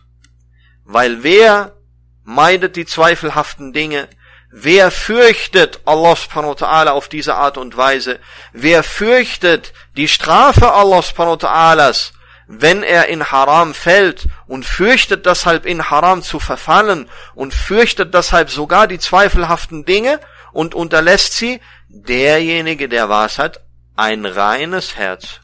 Weil 0.84 1.24
wer 1.24 1.78
meidet 2.24 2.76
die 2.76 2.86
zweifelhaften 2.86 3.74
Dinge, 3.74 4.10
Wer 4.50 4.92
fürchtet 4.92 5.82
Allah 5.84 6.16
subhanahu 6.16 6.52
wa 6.52 6.66
ta'ala 6.66 6.90
auf 6.92 7.10
diese 7.10 7.36
Art 7.36 7.58
und 7.58 7.76
Weise? 7.76 8.20
Wer 8.54 8.82
fürchtet 8.82 9.74
die 9.98 10.08
Strafe 10.08 10.72
Allah 10.72 11.02
subhanahu 11.02 11.34
wa 11.42 11.48
ta'alas, 11.48 12.14
wenn 12.48 12.82
er 12.82 13.08
in 13.10 13.30
Haram 13.30 13.74
fällt 13.74 14.28
und 14.48 14.66
fürchtet 14.66 15.26
deshalb 15.26 15.66
in 15.66 15.90
Haram 15.90 16.24
zu 16.24 16.40
verfallen 16.40 17.10
und 17.36 17.54
fürchtet 17.54 18.14
deshalb 18.14 18.50
sogar 18.50 18.88
die 18.88 19.00
zweifelhaften 19.00 19.84
Dinge 19.84 20.22
und 20.54 20.74
unterlässt 20.74 21.34
sie, 21.34 21.60
derjenige, 21.90 22.88
der 22.88 23.10
was 23.10 23.40
hat, 23.40 23.60
ein 23.98 24.26
reines 24.26 24.96
Herz, 24.96 25.42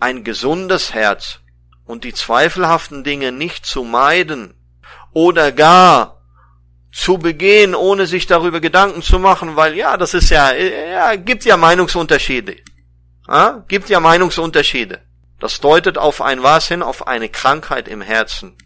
ein 0.00 0.24
gesundes 0.24 0.94
Herz 0.94 1.40
und 1.90 2.04
die 2.04 2.14
zweifelhaften 2.14 3.02
Dinge 3.02 3.32
nicht 3.32 3.66
zu 3.66 3.82
meiden 3.82 4.54
oder 5.12 5.50
gar 5.50 6.22
zu 6.92 7.18
begehen, 7.18 7.74
ohne 7.74 8.06
sich 8.06 8.26
darüber 8.26 8.60
Gedanken 8.60 9.02
zu 9.02 9.18
machen, 9.18 9.56
weil 9.56 9.76
ja, 9.76 9.96
das 9.96 10.14
ist 10.14 10.30
ja, 10.30 10.52
ja 10.52 11.16
gibt 11.16 11.44
ja 11.44 11.56
Meinungsunterschiede. 11.56 12.56
Ja, 13.28 13.64
gibt 13.66 13.88
ja 13.88 13.98
Meinungsunterschiede. 14.00 15.02
Das 15.40 15.60
deutet 15.60 15.98
auf 15.98 16.20
ein 16.20 16.42
was 16.42 16.68
hin, 16.68 16.82
auf 16.82 17.08
eine 17.08 17.28
Krankheit 17.28 17.88
im 17.88 18.02
Herzen. 18.02 18.56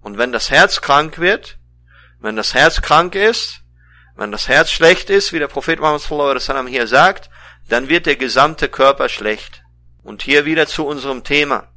Und 0.00 0.18
wenn 0.18 0.32
das 0.32 0.50
Herz 0.50 0.80
krank 0.80 1.18
wird, 1.18 1.58
wenn 2.20 2.36
das 2.36 2.52
Herz 2.54 2.82
krank 2.82 3.14
ist, 3.14 3.60
wenn 4.16 4.32
das 4.32 4.48
Herz 4.48 4.70
schlecht 4.70 5.08
ist, 5.08 5.32
wie 5.32 5.38
der 5.38 5.48
Prophet 5.48 5.80
Muhammad 5.80 6.68
hier 6.68 6.86
sagt, 6.86 7.30
dann 7.68 7.88
wird 7.88 8.06
der 8.06 8.16
gesamte 8.16 8.68
Körper 8.68 9.08
schlecht. 9.08 9.62
Und 10.02 10.22
hier 10.22 10.44
wieder 10.44 10.66
zu 10.66 10.84
unserem 10.84 11.22
Thema, 11.22 11.71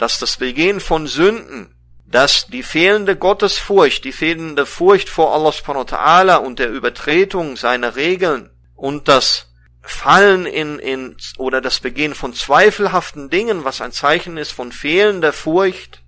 dass 0.00 0.18
das 0.18 0.36
Begehen 0.36 0.80
von 0.80 1.06
Sünden 1.06 1.74
dass 2.10 2.48
die 2.48 2.64
fehlende 2.64 3.16
Gottesfurcht, 3.16 4.04
die 4.04 4.12
fehlende 4.12 4.66
Furcht 4.66 5.08
vor 5.08 5.32
Allah 5.32 5.52
subhanahu 5.52 5.84
wa 5.88 5.96
ta'ala 5.96 6.36
und 6.38 6.58
der 6.58 6.70
Übertretung 6.70 7.56
seiner 7.56 7.94
Regeln 7.94 8.50
und 8.74 9.08
das 9.08 9.46
Fallen 9.82 10.44
in, 10.44 10.78
in, 10.78 11.16
oder 11.38 11.60
das 11.60 11.80
Begehen 11.80 12.14
von 12.14 12.34
zweifelhaften 12.34 13.30
Dingen, 13.30 13.64
was 13.64 13.80
ein 13.80 13.92
Zeichen 13.92 14.36
ist 14.36 14.50
von 14.50 14.72
fehlender 14.72 15.32
Furcht, 15.32 16.02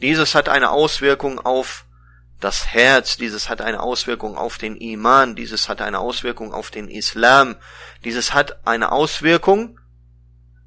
dieses 0.00 0.34
hat 0.34 0.48
eine 0.48 0.70
Auswirkung 0.70 1.38
auf 1.38 1.84
das 2.40 2.68
Herz, 2.68 3.16
dieses 3.16 3.48
hat 3.48 3.60
eine 3.60 3.82
Auswirkung 3.82 4.36
auf 4.36 4.58
den 4.58 4.76
Iman, 4.76 5.34
dieses 5.34 5.68
hat 5.68 5.82
eine 5.82 5.98
Auswirkung 5.98 6.54
auf 6.54 6.70
den 6.70 6.88
Islam, 6.88 7.56
dieses 8.04 8.32
hat 8.32 8.66
eine 8.66 8.92
Auswirkung 8.92 9.78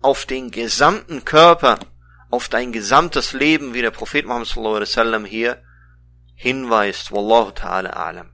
auf 0.01 0.25
den 0.25 0.51
gesamten 0.51 1.25
Körper 1.25 1.79
auf 2.30 2.48
dein 2.48 2.72
gesamtes 2.72 3.32
Leben, 3.32 3.74
wie 3.74 3.82
der 3.82 3.90
Prophet 3.90 4.26
Muhammad 4.26 4.48
sallallahu 4.48 4.76
alaihi 4.76 4.90
wasallam 4.90 5.24
hier 5.24 5.62
hinweist. 6.34 7.12
Wallahu 7.12 7.50
ta'ala 7.50 7.90
alam. 7.90 8.30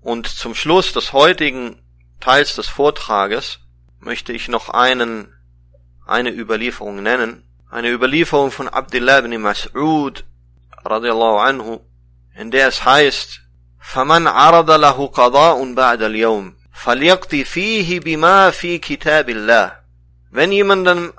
Und 0.00 0.28
zum 0.28 0.54
Schluss 0.54 0.92
des 0.92 1.12
heutigen 1.12 1.82
Teils 2.20 2.54
des 2.54 2.68
Vortrages 2.68 3.58
möchte 3.98 4.32
ich 4.32 4.48
noch 4.48 4.68
einen, 4.68 5.32
eine 6.06 6.30
Überlieferung 6.30 7.02
nennen. 7.02 7.44
Eine 7.70 7.90
Überlieferung 7.90 8.50
von 8.50 8.68
Abdullah 8.68 9.18
ibn 9.18 9.32
Mas'ud 9.34 10.24
radiallahu 10.84 11.38
anhu, 11.38 11.80
in 12.34 12.50
der 12.50 12.68
es 12.68 12.84
heißt, 12.84 13.40
فمن 13.80 14.26
عرض 14.26 14.70
له 14.70 15.06
قضاء 15.06 15.74
بعد 15.74 16.02
اليوم 16.02 16.56
فليقضي 16.72 17.44
فيه 17.44 18.00
بما 18.00 18.50
في 18.50 18.78
كتاب 18.78 19.28
الله. 19.28 19.72
Wenn 20.30 20.52
jemandem 20.52 21.12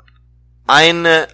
eine 0.67 1.27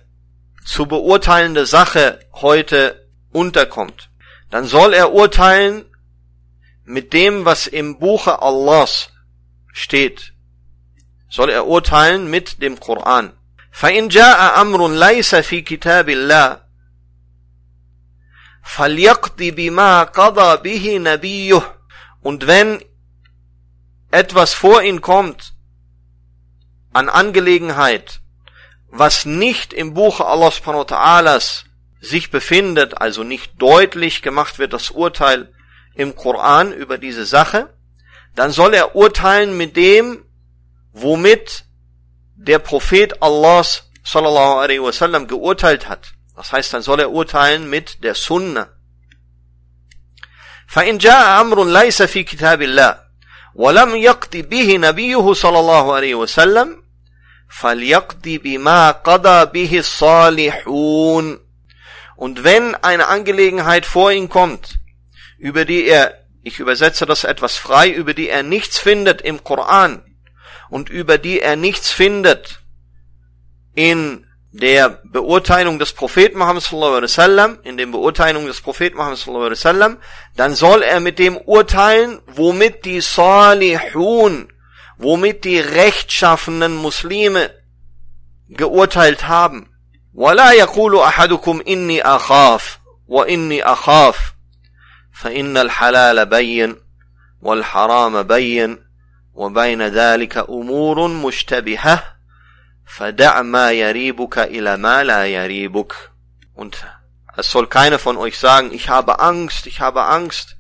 zu 0.66 0.86
beurteilende 0.86 1.66
Sache 1.66 2.20
heute 2.34 3.08
unterkommt, 3.32 4.10
dann 4.50 4.66
soll 4.66 4.94
er 4.94 5.14
urteilen 5.14 5.86
mit 6.84 7.14
dem, 7.14 7.46
was 7.46 7.68
im 7.68 8.00
Buche 8.00 8.42
Allahs 8.42 9.10
steht. 9.74 10.34
Soll 11.30 11.50
er 11.50 11.68
urteilen 11.68 12.30
mit 12.30 12.62
dem 12.62 12.80
Koran. 12.80 13.34
فإن 13.78 14.08
جاء 14.08 14.62
أمر 14.62 14.88
ليس 14.88 15.36
في 15.36 15.62
كتاب 15.62 16.10
الله 16.10 16.62
فليقضي 18.64 19.52
بما 19.52 20.04
قضى 20.04 20.58
به 20.64 20.98
نبيه 20.98 21.78
und 22.24 22.48
wenn 22.48 22.84
etwas 24.10 24.54
vor 24.54 24.82
ihn 24.82 25.02
kommt 25.02 25.54
an 26.92 27.08
Angelegenheit, 27.08 28.22
was 28.92 29.26
nicht 29.26 29.74
im 29.74 29.94
Buche 29.94 30.26
Allah 30.26 30.52
subhanahu 30.52 30.82
wa 30.82 30.86
ta'alas 30.86 31.66
sich 32.00 32.30
befindet, 32.32 33.02
also 33.02 33.24
nicht 33.24 33.62
deutlich 33.62 34.22
gemacht 34.22 34.60
wird 34.60 34.74
das 34.74 34.92
Urteil 34.92 35.52
im 35.96 36.16
Koran 36.16 36.72
über 36.72 36.98
diese 36.98 37.26
Sache, 37.26 37.74
dann 38.36 38.52
soll 38.52 38.74
er 38.74 38.96
urteilen 38.96 39.58
mit 39.58 39.76
dem, 39.76 40.24
womit 40.92 41.66
der 42.36 42.60
Prophet 42.60 43.22
Allahs 43.22 43.90
sallallahu 44.04 44.60
alaihi 44.60 44.82
wasallam 44.82 45.28
geurteilt 45.28 45.90
hat. 45.90 46.14
Das 46.36 46.52
heißt, 46.52 46.74
dann 46.74 46.84
soll 46.84 47.00
er 47.00 47.12
urteilen 47.12 47.70
mit 47.70 48.04
der 48.04 48.14
Sunna. 48.14 48.70
فإن 50.68 50.98
جاء 50.98 51.42
أمر 51.42 51.66
ليس 51.66 52.02
في 52.02 52.24
كتاب 52.24 52.62
الله 52.62 53.00
ولم 53.56 53.96
يقض 53.96 54.38
به 54.38 54.78
نبيه 54.78 55.34
صلى 55.34 55.60
الله 55.60 55.94
عليه 55.94 56.16
وسلم 56.16 56.81
فَلْيَقْدِ 57.52 58.42
بِمَا 58.44 58.92
قَضَى 59.04 59.52
بِهِ 59.54 59.80
الصَّالِحُونَ 59.80 61.40
Und 62.16 62.44
wenn 62.44 62.76
eine 62.76 63.08
Angelegenheit 63.08 63.86
vor 63.86 64.12
ihn 64.12 64.30
kommt, 64.30 64.80
über 65.38 65.66
die 65.66 65.86
er, 65.86 66.26
ich 66.44 66.60
übersetze 66.60 67.06
das 67.06 67.24
etwas 67.24 67.56
frei, 67.56 67.90
über 67.90 68.14
die 68.14 68.30
er 68.30 68.44
nichts 68.44 68.80
findet 68.80 69.22
im 69.22 69.44
Koran 69.44 70.04
und 70.70 70.90
über 70.90 71.18
die 71.18 71.42
er 71.42 71.56
nichts 71.56 71.92
findet 71.92 72.60
in 73.76 74.26
der 74.52 75.02
Beurteilung 75.04 75.78
des 75.78 75.94
Propheten 75.94 76.40
Muhammad 76.40 76.64
sallallahu 76.64 76.94
alaihi 76.94 77.04
wasallam, 77.04 77.60
in 77.64 77.78
den 77.78 77.92
Beurteilungen 77.92 78.48
des 78.48 78.62
Propheten 78.62 78.98
Muhammad 78.98 79.20
sallallahu 79.20 79.46
alaihi 79.46 79.60
wasallam, 79.60 79.98
dann 80.36 80.56
soll 80.56 80.82
er 80.82 81.00
mit 81.00 81.20
dem 81.20 81.38
urteilen, 81.38 82.20
womit 82.26 82.86
die 82.86 83.02
Salihun 83.02 84.51
womit 85.02 85.44
die 85.44 85.60
rechtschaffenen 85.60 86.76
Muslime 86.76 87.52
geurteilt 88.50 89.28
haben. 89.28 89.70
ولا 90.14 90.52
يقول 90.52 91.00
أحدكم 91.00 91.62
إني 91.68 92.02
أخاف 92.02 92.80
وإني 93.08 93.64
أخاف 93.64 94.34
فإن 95.14 95.58
الحلال 95.58 96.26
بين 96.26 96.76
والحرام 97.42 98.24
بين 98.24 98.78
وبين 99.34 99.82
ذلك 99.82 100.38
أمور 100.38 101.08
مشتبهة 101.08 102.04
فدع 102.86 103.42
ما 103.42 103.72
يريبك 103.72 104.38
إلى 104.40 104.78
ما 104.78 105.04
لا 105.04 105.26
يريبك 105.26 105.94
und 106.56 106.84
es 107.36 107.52
soll 107.52 107.68
keiner 107.68 108.00
von 108.00 108.18
euch 108.18 108.40
sagen, 108.40 108.74
ich 108.74 108.90
habe 108.90 109.20
Angst, 109.20 109.68
ich 109.68 109.80
habe 109.80 110.06
Angst. 110.06 110.58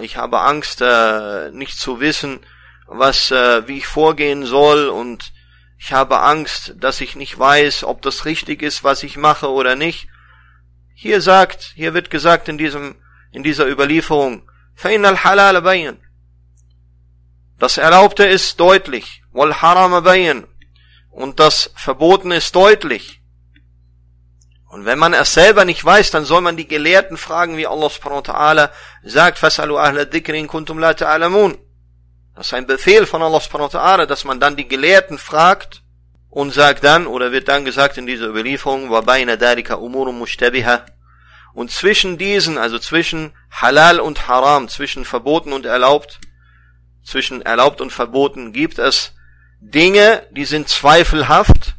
ich 0.00 0.16
habe 0.16 0.40
Angst, 0.40 0.80
äh, 0.80 1.52
nicht 1.52 1.78
zu 1.78 2.00
wissen, 2.00 2.40
was, 2.88 3.30
äh, 3.30 3.66
wie 3.66 3.78
ich 3.78 3.86
vorgehen 3.86 4.44
soll 4.44 4.88
und 4.88 5.32
ich 5.78 5.92
habe 5.92 6.20
Angst, 6.20 6.74
dass 6.78 7.00
ich 7.00 7.16
nicht 7.16 7.38
weiß, 7.38 7.84
ob 7.84 8.02
das 8.02 8.24
richtig 8.24 8.62
ist, 8.62 8.84
was 8.84 9.02
ich 9.02 9.16
mache 9.16 9.50
oder 9.50 9.76
nicht. 9.76 10.08
Hier 10.94 11.20
sagt, 11.20 11.72
hier 11.74 11.92
wird 11.92 12.10
gesagt 12.10 12.48
in 12.48 12.56
diesem, 12.56 12.94
in 13.32 13.42
dieser 13.42 13.66
Überlieferung, 13.66 14.48
فَإِنَّ 14.76 15.04
الْحَلَالَ 15.04 15.60
بَيِّن 15.60 15.98
Das 17.58 17.78
Erlaubte 17.78 18.24
ist 18.24 18.58
deutlich, 18.60 19.22
وَالْحَرَامَ 19.34 20.00
بَيِّن 20.00 20.46
Und 21.10 21.40
das 21.40 21.70
Verbotene 21.76 22.36
ist 22.36 22.54
deutlich. 22.56 23.20
Und 24.68 24.86
wenn 24.86 24.98
man 24.98 25.14
es 25.14 25.34
selber 25.34 25.64
nicht 25.64 25.84
weiß, 25.84 26.10
dann 26.10 26.24
soll 26.24 26.40
man 26.40 26.56
die 26.56 26.66
Gelehrten 26.66 27.16
fragen, 27.16 27.56
wie 27.56 27.66
Allah 27.66 27.90
subhanahu 27.90 28.26
wa 28.26 28.32
ta'ala 28.32 28.70
sagt, 29.02 29.38
فَسَأَلُوا 29.38 29.80
أَهْلَ 29.80 29.98
الذِّكْرِ 29.98 30.34
إِن 30.34 30.46
كُنْتُمْ 30.46 30.80
لَا 30.80 30.92
تَعْلَمُونَ 30.92 31.58
Das 32.38 32.46
ist 32.46 32.54
ein 32.54 32.66
Befehl 32.66 33.06
von 33.06 33.22
Allah 33.22 33.40
subhanahu 33.40 33.72
wa 33.72 33.78
ta'ala, 33.78 34.06
dass 34.06 34.24
man 34.24 34.40
dann 34.40 34.56
die 34.56 34.66
Gelehrten 34.66 35.18
fragt 35.18 35.82
und 36.30 36.52
sagt 36.52 36.82
dann, 36.82 37.06
oder 37.06 37.32
wird 37.32 37.48
dann 37.48 37.64
gesagt 37.64 37.96
in 37.96 38.06
dieser 38.06 38.26
Überlieferung, 38.26 38.90
وَبَيْنَ 38.90 39.30
ذَلِكَ 39.34 39.70
أُمُورٌ 39.72 40.12
مُشْتَبِهَ 40.12 40.86
Und 41.54 41.70
zwischen 41.70 42.18
diesen, 42.18 42.58
also 42.58 42.78
zwischen 42.78 43.32
Halal 43.50 44.00
und 44.00 44.26
Haram, 44.26 44.68
zwischen 44.68 45.04
verboten 45.04 45.52
und 45.52 45.64
erlaubt, 45.64 46.18
zwischen 47.04 47.42
erlaubt 47.42 47.80
und 47.80 47.90
verboten, 47.90 48.52
gibt 48.52 48.78
es 48.78 49.14
Dinge, 49.60 50.26
die 50.32 50.44
sind 50.44 50.68
zweifelhaft. 50.68 51.74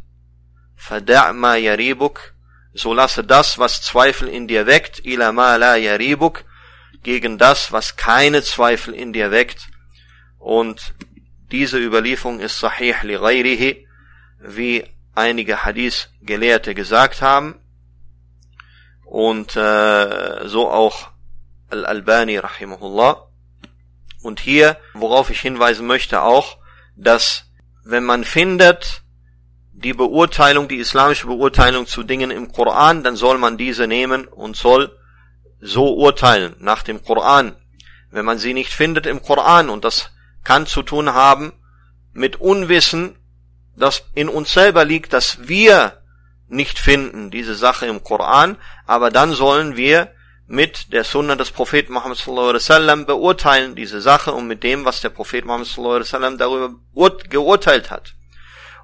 فَدَعْ 0.77 1.33
مَا 1.33 1.57
يَرِيبُكَ 1.57 2.35
so 2.77 2.93
lasse 2.93 3.23
das, 3.23 3.57
was 3.57 3.81
Zweifel 3.81 4.27
in 4.27 4.49
dir 4.49 4.67
weckt, 4.67 5.05
ila 5.05 5.31
ma 5.31 5.55
la 5.55 5.77
yaribuk, 5.77 6.43
gegen 7.03 7.37
das, 7.37 7.71
was 7.71 7.95
keine 7.95 8.43
Zweifel 8.43 8.93
in 8.93 9.13
dir 9.13 9.31
weckt. 9.31 9.68
Und 10.40 10.94
diese 11.52 11.78
Überlieferung 11.78 12.40
ist 12.40 12.58
sahih 12.58 12.96
li 13.02 13.14
ghayrihi, 13.14 13.86
wie 14.40 14.84
einige 15.14 15.64
Hadith-Gelehrte 15.64 16.74
gesagt 16.74 17.22
haben. 17.22 17.60
Und 19.04 19.54
äh, 19.54 20.48
so 20.48 20.70
auch 20.70 21.10
Al-Albani 21.68 22.38
rahimahullah. 22.38 23.28
Und 24.22 24.40
hier, 24.40 24.76
worauf 24.94 25.30
ich 25.30 25.40
hinweisen 25.40 25.86
möchte 25.86 26.22
auch, 26.22 26.58
dass 26.96 27.50
wenn 27.84 28.04
man 28.04 28.24
findet, 28.24 29.02
die 29.72 29.94
Beurteilung, 29.94 30.68
die 30.68 30.76
islamische 30.76 31.26
Beurteilung 31.26 31.86
zu 31.86 32.02
Dingen 32.02 32.30
im 32.30 32.52
Koran, 32.52 33.02
dann 33.02 33.16
soll 33.16 33.38
man 33.38 33.56
diese 33.56 33.86
nehmen 33.86 34.26
und 34.26 34.56
soll 34.56 34.96
so 35.60 35.94
urteilen 35.94 36.54
nach 36.58 36.82
dem 36.82 37.02
Koran. 37.02 37.56
Wenn 38.10 38.24
man 38.24 38.38
sie 38.38 38.54
nicht 38.54 38.72
findet 38.72 39.06
im 39.06 39.22
Koran 39.22 39.70
und 39.70 39.84
das 39.84 40.10
kann 40.44 40.66
zu 40.66 40.82
tun 40.82 41.14
haben 41.14 41.52
mit 42.12 42.40
Unwissen, 42.40 43.16
das 43.76 44.04
in 44.14 44.28
uns 44.28 44.52
selber 44.52 44.84
liegt, 44.84 45.12
dass 45.12 45.48
wir 45.48 46.02
nicht 46.48 46.78
finden 46.78 47.30
diese 47.30 47.54
Sache 47.54 47.86
im 47.86 48.02
Koran, 48.02 48.56
aber 48.86 49.10
dann 49.10 49.32
sollen 49.32 49.76
wir 49.76 50.12
mit 50.46 50.92
der 50.92 51.04
Sunna 51.04 51.36
des 51.36 51.52
Propheten 51.52 51.92
Muhammad 51.92 52.18
sallallahu 52.18 52.48
alaihi 52.48 52.64
wasallam 52.64 53.06
beurteilen 53.06 53.76
diese 53.76 54.00
Sache 54.00 54.32
und 54.32 54.48
mit 54.48 54.64
dem, 54.64 54.84
was 54.84 55.00
der 55.00 55.10
Prophet 55.10 55.44
Muhammad 55.44 55.68
sallallahu 55.68 55.96
alaihi 55.96 56.08
wasallam 56.08 56.38
darüber 56.38 56.74
geurteilt 57.28 57.92
hat. 57.92 58.14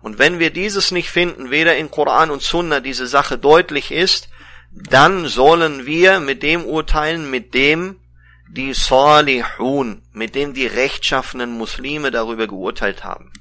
Und 0.01 0.21
wenn 0.21 0.39
wir 0.39 0.51
dieses 0.51 0.93
nicht 0.93 1.11
finden, 1.11 1.51
weder 1.51 1.77
in 1.77 1.91
Koran 1.91 2.31
und 2.31 2.43
Sunna 2.43 2.79
diese 2.79 3.09
Sache 3.09 3.37
deutlich 3.37 3.91
ist, 3.91 4.29
dann 4.71 5.27
sollen 5.27 5.87
wir 5.87 6.21
mit 6.21 6.45
dem 6.45 6.65
urteilen, 6.65 7.29
mit 7.29 7.53
dem 7.55 7.99
die 8.49 8.72
Salihun, 8.74 10.03
mit 10.12 10.34
dem 10.34 10.55
die 10.55 10.66
rechtschaffenen 10.66 11.57
Muslime 11.57 12.11
darüber 12.11 12.47
geurteilt 12.47 13.05
haben. 13.05 13.32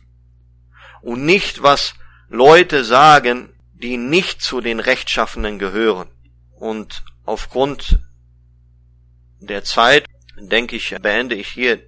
Und 1.01 1.25
nicht, 1.25 1.61
was 1.63 1.93
Leute 2.29 2.83
sagen, 2.83 3.53
die 3.73 3.97
nicht 3.97 4.41
zu 4.41 4.61
den 4.61 4.79
Rechtschaffenen 4.79 5.59
gehören. 5.59 6.09
Und 6.51 7.03
aufgrund 7.25 7.99
der 9.39 9.63
Zeit, 9.63 10.05
denke 10.37 10.75
ich, 10.75 10.95
beende 11.01 11.35
ich 11.35 11.49
hier 11.49 11.81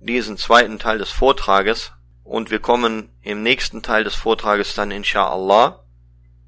diesen 0.00 0.36
zweiten 0.36 0.78
Teil 0.78 0.98
des 0.98 1.10
Vortrages 1.10 1.92
und 2.24 2.50
wir 2.50 2.60
kommen 2.60 3.10
im 3.20 3.42
nächsten 3.42 3.82
Teil 3.82 4.04
des 4.04 4.14
Vortrages 4.14 4.74
dann 4.74 4.90
inshallah 4.90 5.84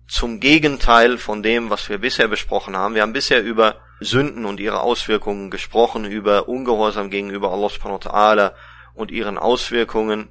zum 0.09 0.41
Gegenteil 0.41 1.19
von 1.19 1.43
dem, 1.43 1.71
was 1.71 1.89
wir 1.89 1.99
bisher 1.99 2.29
besprochen 2.29 2.77
haben. 2.77 2.95
Wir 2.95 3.03
haben 3.03 3.13
bisher 3.13 3.43
über 3.43 3.81
Sünden 4.05 4.45
und 4.45 4.61
ihre 4.61 4.81
Auswirkungen 4.81 5.51
gesprochen, 5.51 6.05
über 6.05 6.49
Ungehorsam 6.49 7.11
gegenüber 7.11 7.53
Allah 7.53 7.69
subhanahu 7.69 8.01
wa 8.05 8.11
ta'ala 8.11 8.53
und 8.95 9.11
ihren 9.11 9.39
Auswirkungen 9.39 10.29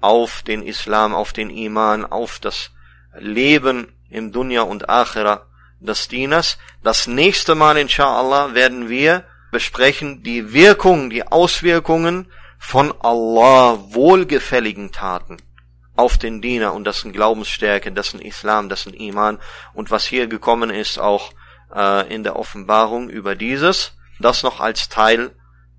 auf 0.00 0.42
den 0.42 0.62
Islam, 0.62 1.14
auf 1.14 1.32
den 1.32 1.50
Iman, 1.50 2.04
auf 2.04 2.38
das 2.38 2.70
Leben 3.18 3.92
im 4.10 4.32
Dunya 4.32 4.62
und 4.62 4.88
Akhira 4.88 5.46
des 5.80 6.08
Dieners. 6.08 6.58
Das 6.82 7.06
nächste 7.06 7.54
Mal 7.54 7.76
inshallah 7.76 8.54
werden 8.54 8.88
wir 8.88 9.24
besprechen 9.50 10.22
die 10.22 10.52
Wirkung, 10.52 11.10
die 11.10 11.26
Auswirkungen 11.26 12.30
von 12.58 12.92
Allah 13.00 13.78
wohlgefälligen 13.90 14.92
Taten 14.92 15.38
auf 15.94 16.18
den 16.18 16.42
Diener 16.42 16.74
und 16.74 16.86
dessen 16.86 17.12
Glaubensstärke, 17.12 17.90
dessen 17.90 18.20
Islam, 18.20 18.68
dessen 18.68 18.92
Iman 18.92 19.38
und 19.72 19.90
was 19.90 20.04
hier 20.04 20.26
gekommen 20.26 20.70
ist 20.70 20.98
auch 20.98 21.32
äh, 21.74 22.12
in 22.12 22.24
der 22.24 22.36
Offenbarung 22.36 23.08
über 23.08 23.34
dieses, 23.34 23.96
das 24.18 24.42
noch 24.42 24.60
als 24.60 24.88
Teil 24.88 25.32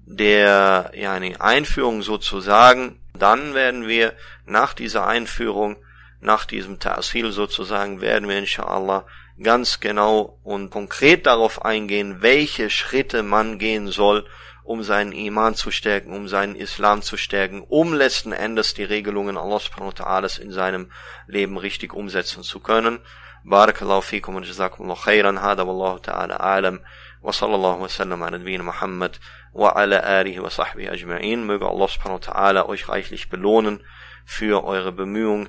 der 0.06 0.92
ja, 0.96 1.14
eine 1.14 1.42
Einführung 1.42 2.02
sozusagen, 2.02 3.00
dann 3.14 3.54
werden 3.54 3.88
wir 3.88 4.14
nach 4.46 4.74
dieser 4.74 5.06
Einführung, 5.06 5.76
nach 6.22 6.46
diesem 6.46 6.80
Ta'asil 6.80 7.32
sozusagen, 7.32 8.00
werden 8.00 8.30
wir 8.30 8.38
inshallah 8.38 9.06
ganz 9.42 9.80
genau 9.80 10.40
und 10.44 10.70
konkret 10.70 11.26
darauf 11.26 11.64
eingehen, 11.64 12.22
welche 12.22 12.70
Schritte 12.70 13.22
man 13.22 13.60
gehen 13.60 13.90
soll, 13.90 14.26
um 14.64 14.84
seinen 14.84 15.12
Iman 15.12 15.56
zu 15.56 15.72
stärken, 15.72 16.14
um 16.14 16.28
seinen 16.28 16.56
Islam 16.56 17.02
zu 17.02 17.18
stärken, 17.18 17.62
um 17.62 17.94
letzten 17.94 18.32
Endes 18.32 18.74
die 18.74 18.84
Regelungen 18.84 19.38
Allah 19.38 19.60
subhanahu 19.60 19.94
wa 19.98 20.04
ta'ala 20.04 20.40
in 20.40 20.52
seinem 20.52 20.92
Leben 21.28 21.58
richtig 21.58 21.94
umsetzen 21.94 22.44
zu 22.44 22.60
können. 22.60 23.00
Barakallahu 23.48 24.02
fikum 24.02 24.36
wa 24.36 24.42
jazakumullahu 24.42 25.04
khairan. 25.06 25.40
Hada 25.40 25.64
wallahu 25.64 26.02
ta'ala 26.02 26.36
alam. 26.36 26.80
Wa 27.22 27.32
sallallahu 27.32 27.80
wa 27.80 27.88
sallam 27.88 28.22
ala 28.22 28.38
nabiyina 28.38 28.64
Muhammad 28.64 29.18
alihi 29.56 30.40
wa 30.40 30.50
sahbihi 30.50 30.92
ajma'in. 30.92 31.46
Möge 31.46 31.66
Allah 31.66 31.88
subhanahu 31.88 32.20
wa 32.20 32.34
ta'ala 32.34 32.68
euch 32.68 32.90
reichlich 32.90 33.30
belohnen 33.30 33.80
für 34.26 34.66
eure 34.66 34.92
Bemühungen 34.92 35.48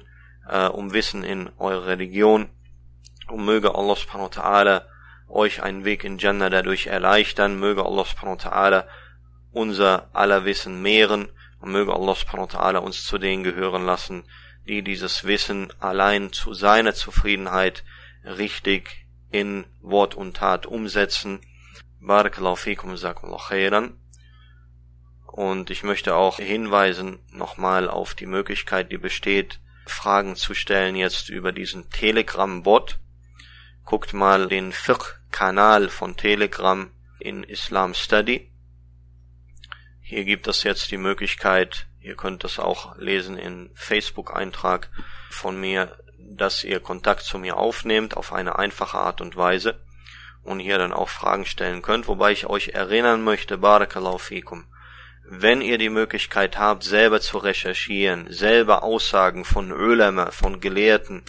äh, 0.48 0.68
um 0.68 0.92
Wissen 0.92 1.24
in 1.24 1.50
eurer 1.58 1.86
Religion. 1.86 2.50
Und 3.26 3.44
möge 3.44 3.74
Allah 3.74 3.96
subhanahu 3.96 4.30
wa 4.30 4.42
ta'ala 4.42 4.86
euch 5.28 5.62
einen 5.62 5.84
Weg 5.84 6.04
in 6.04 6.18
Jannah 6.18 6.50
dadurch 6.50 6.86
erleichtern. 6.86 7.58
Möge 7.58 7.84
Allah 7.84 8.04
subhanahu 8.04 8.38
wa 8.38 8.50
ta'ala 8.50 8.86
unser 9.52 10.08
aller 10.12 10.44
Wissen 10.44 10.80
mehren 10.82 11.28
und 11.60 11.72
möge 11.72 11.92
Allah 11.92 12.14
subhanahu 12.14 12.48
wa 12.48 12.60
ta'ala 12.60 12.78
uns 12.78 13.04
zu 13.04 13.18
denen 13.18 13.42
gehören 13.42 13.84
lassen, 13.84 14.24
die 14.68 14.82
dieses 14.82 15.24
Wissen 15.24 15.72
allein 15.80 16.32
zu 16.32 16.54
seiner 16.54 16.94
Zufriedenheit 16.94 17.84
richtig 18.24 19.06
in 19.30 19.64
Wort 19.80 20.14
und 20.14 20.36
Tat 20.36 20.66
umsetzen. 20.66 21.40
Barakallahu 22.00 22.56
fikum 22.56 22.94
khairan. 22.96 23.98
Und 25.26 25.70
ich 25.70 25.82
möchte 25.82 26.14
auch 26.14 26.36
hinweisen 26.36 27.18
nochmal 27.30 27.88
auf 27.88 28.14
die 28.14 28.26
Möglichkeit, 28.26 28.92
die 28.92 28.98
besteht, 28.98 29.60
Fragen 29.86 30.36
zu 30.36 30.54
stellen 30.54 30.96
jetzt 30.96 31.28
über 31.30 31.52
diesen 31.52 31.90
Telegram-Bot. 31.90 32.98
Guckt 33.84 34.12
mal 34.12 34.48
den 34.48 34.72
Fiqh-Kanal 34.72 35.88
von 35.88 36.16
Telegram 36.16 36.90
in 37.20 37.42
Islam 37.42 37.94
Study. 37.94 38.52
Hier 40.00 40.24
gibt 40.24 40.46
es 40.46 40.62
jetzt 40.62 40.90
die 40.90 40.98
Möglichkeit, 40.98 41.87
ihr 42.00 42.16
könnt 42.16 42.44
das 42.44 42.58
auch 42.58 42.96
lesen 42.96 43.36
in 43.36 43.70
Facebook-Eintrag 43.74 44.88
von 45.30 45.60
mir, 45.60 45.96
dass 46.18 46.64
ihr 46.64 46.80
Kontakt 46.80 47.22
zu 47.22 47.38
mir 47.38 47.56
aufnehmt 47.56 48.16
auf 48.16 48.32
eine 48.32 48.58
einfache 48.58 48.98
Art 48.98 49.20
und 49.20 49.36
Weise 49.36 49.80
und 50.42 50.60
hier 50.60 50.78
dann 50.78 50.92
auch 50.92 51.08
Fragen 51.08 51.44
stellen 51.44 51.82
könnt, 51.82 52.08
wobei 52.08 52.32
ich 52.32 52.46
euch 52.46 52.68
erinnern 52.68 53.22
möchte, 53.22 53.58
Barakallahu 53.58 54.18
fikum, 54.18 54.66
wenn 55.30 55.60
ihr 55.60 55.76
die 55.76 55.90
Möglichkeit 55.90 56.58
habt, 56.58 56.84
selber 56.84 57.20
zu 57.20 57.38
recherchieren, 57.38 58.32
selber 58.32 58.82
Aussagen 58.82 59.44
von 59.44 59.72
Ulama, 59.72 60.30
von 60.30 60.60
Gelehrten 60.60 61.22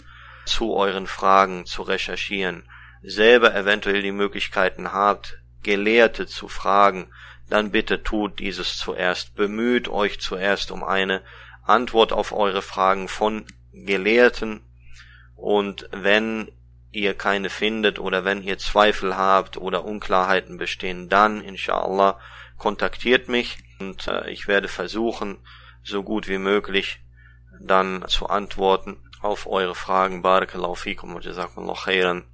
zu 0.46 0.74
euren 0.74 1.06
Fragen 1.06 1.66
zu 1.66 1.82
recherchieren, 1.82 2.68
selber 3.02 3.54
eventuell 3.54 4.02
die 4.02 4.12
Möglichkeiten 4.12 4.92
habt, 4.92 5.38
Gelehrte 5.62 6.26
zu 6.26 6.48
fragen, 6.48 7.12
dann 7.50 7.70
bitte 7.70 8.02
tut 8.02 8.38
dieses 8.38 8.78
zuerst. 8.78 9.34
Bemüht 9.34 9.88
euch 9.88 10.20
zuerst 10.20 10.70
um 10.70 10.82
eine 10.82 11.22
Antwort 11.64 12.12
auf 12.12 12.32
eure 12.32 12.62
Fragen 12.62 13.08
von 13.08 13.44
Gelehrten 13.72 14.62
und 15.36 15.88
wenn 15.92 16.50
ihr 16.92 17.14
keine 17.14 17.50
findet 17.50 17.98
oder 17.98 18.24
wenn 18.24 18.42
ihr 18.42 18.58
Zweifel 18.58 19.16
habt 19.16 19.56
oder 19.56 19.84
Unklarheiten 19.84 20.58
bestehen, 20.58 21.08
dann 21.08 21.40
inshallah 21.40 22.18
kontaktiert 22.58 23.28
mich 23.28 23.58
und 23.78 24.06
äh, 24.08 24.28
ich 24.30 24.48
werde 24.48 24.68
versuchen, 24.68 25.38
so 25.82 26.02
gut 26.02 26.28
wie 26.28 26.38
möglich 26.38 27.00
dann 27.60 28.04
zu 28.08 28.28
antworten 28.28 28.98
auf 29.20 29.46
eure 29.46 29.74
Fragen. 29.74 30.22
Barakallahu 30.22 30.74
fikum 30.74 31.14
wa 31.14 31.20
jazakumullahu 31.20 31.84
khairan. 31.84 32.24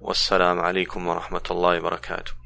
Wassalamu 0.00 0.62
alaikum 0.62 1.06
wa 1.06 1.14
rahmatullahi 1.14 1.82
wa 1.82 1.90
barakatuh. 1.90 2.41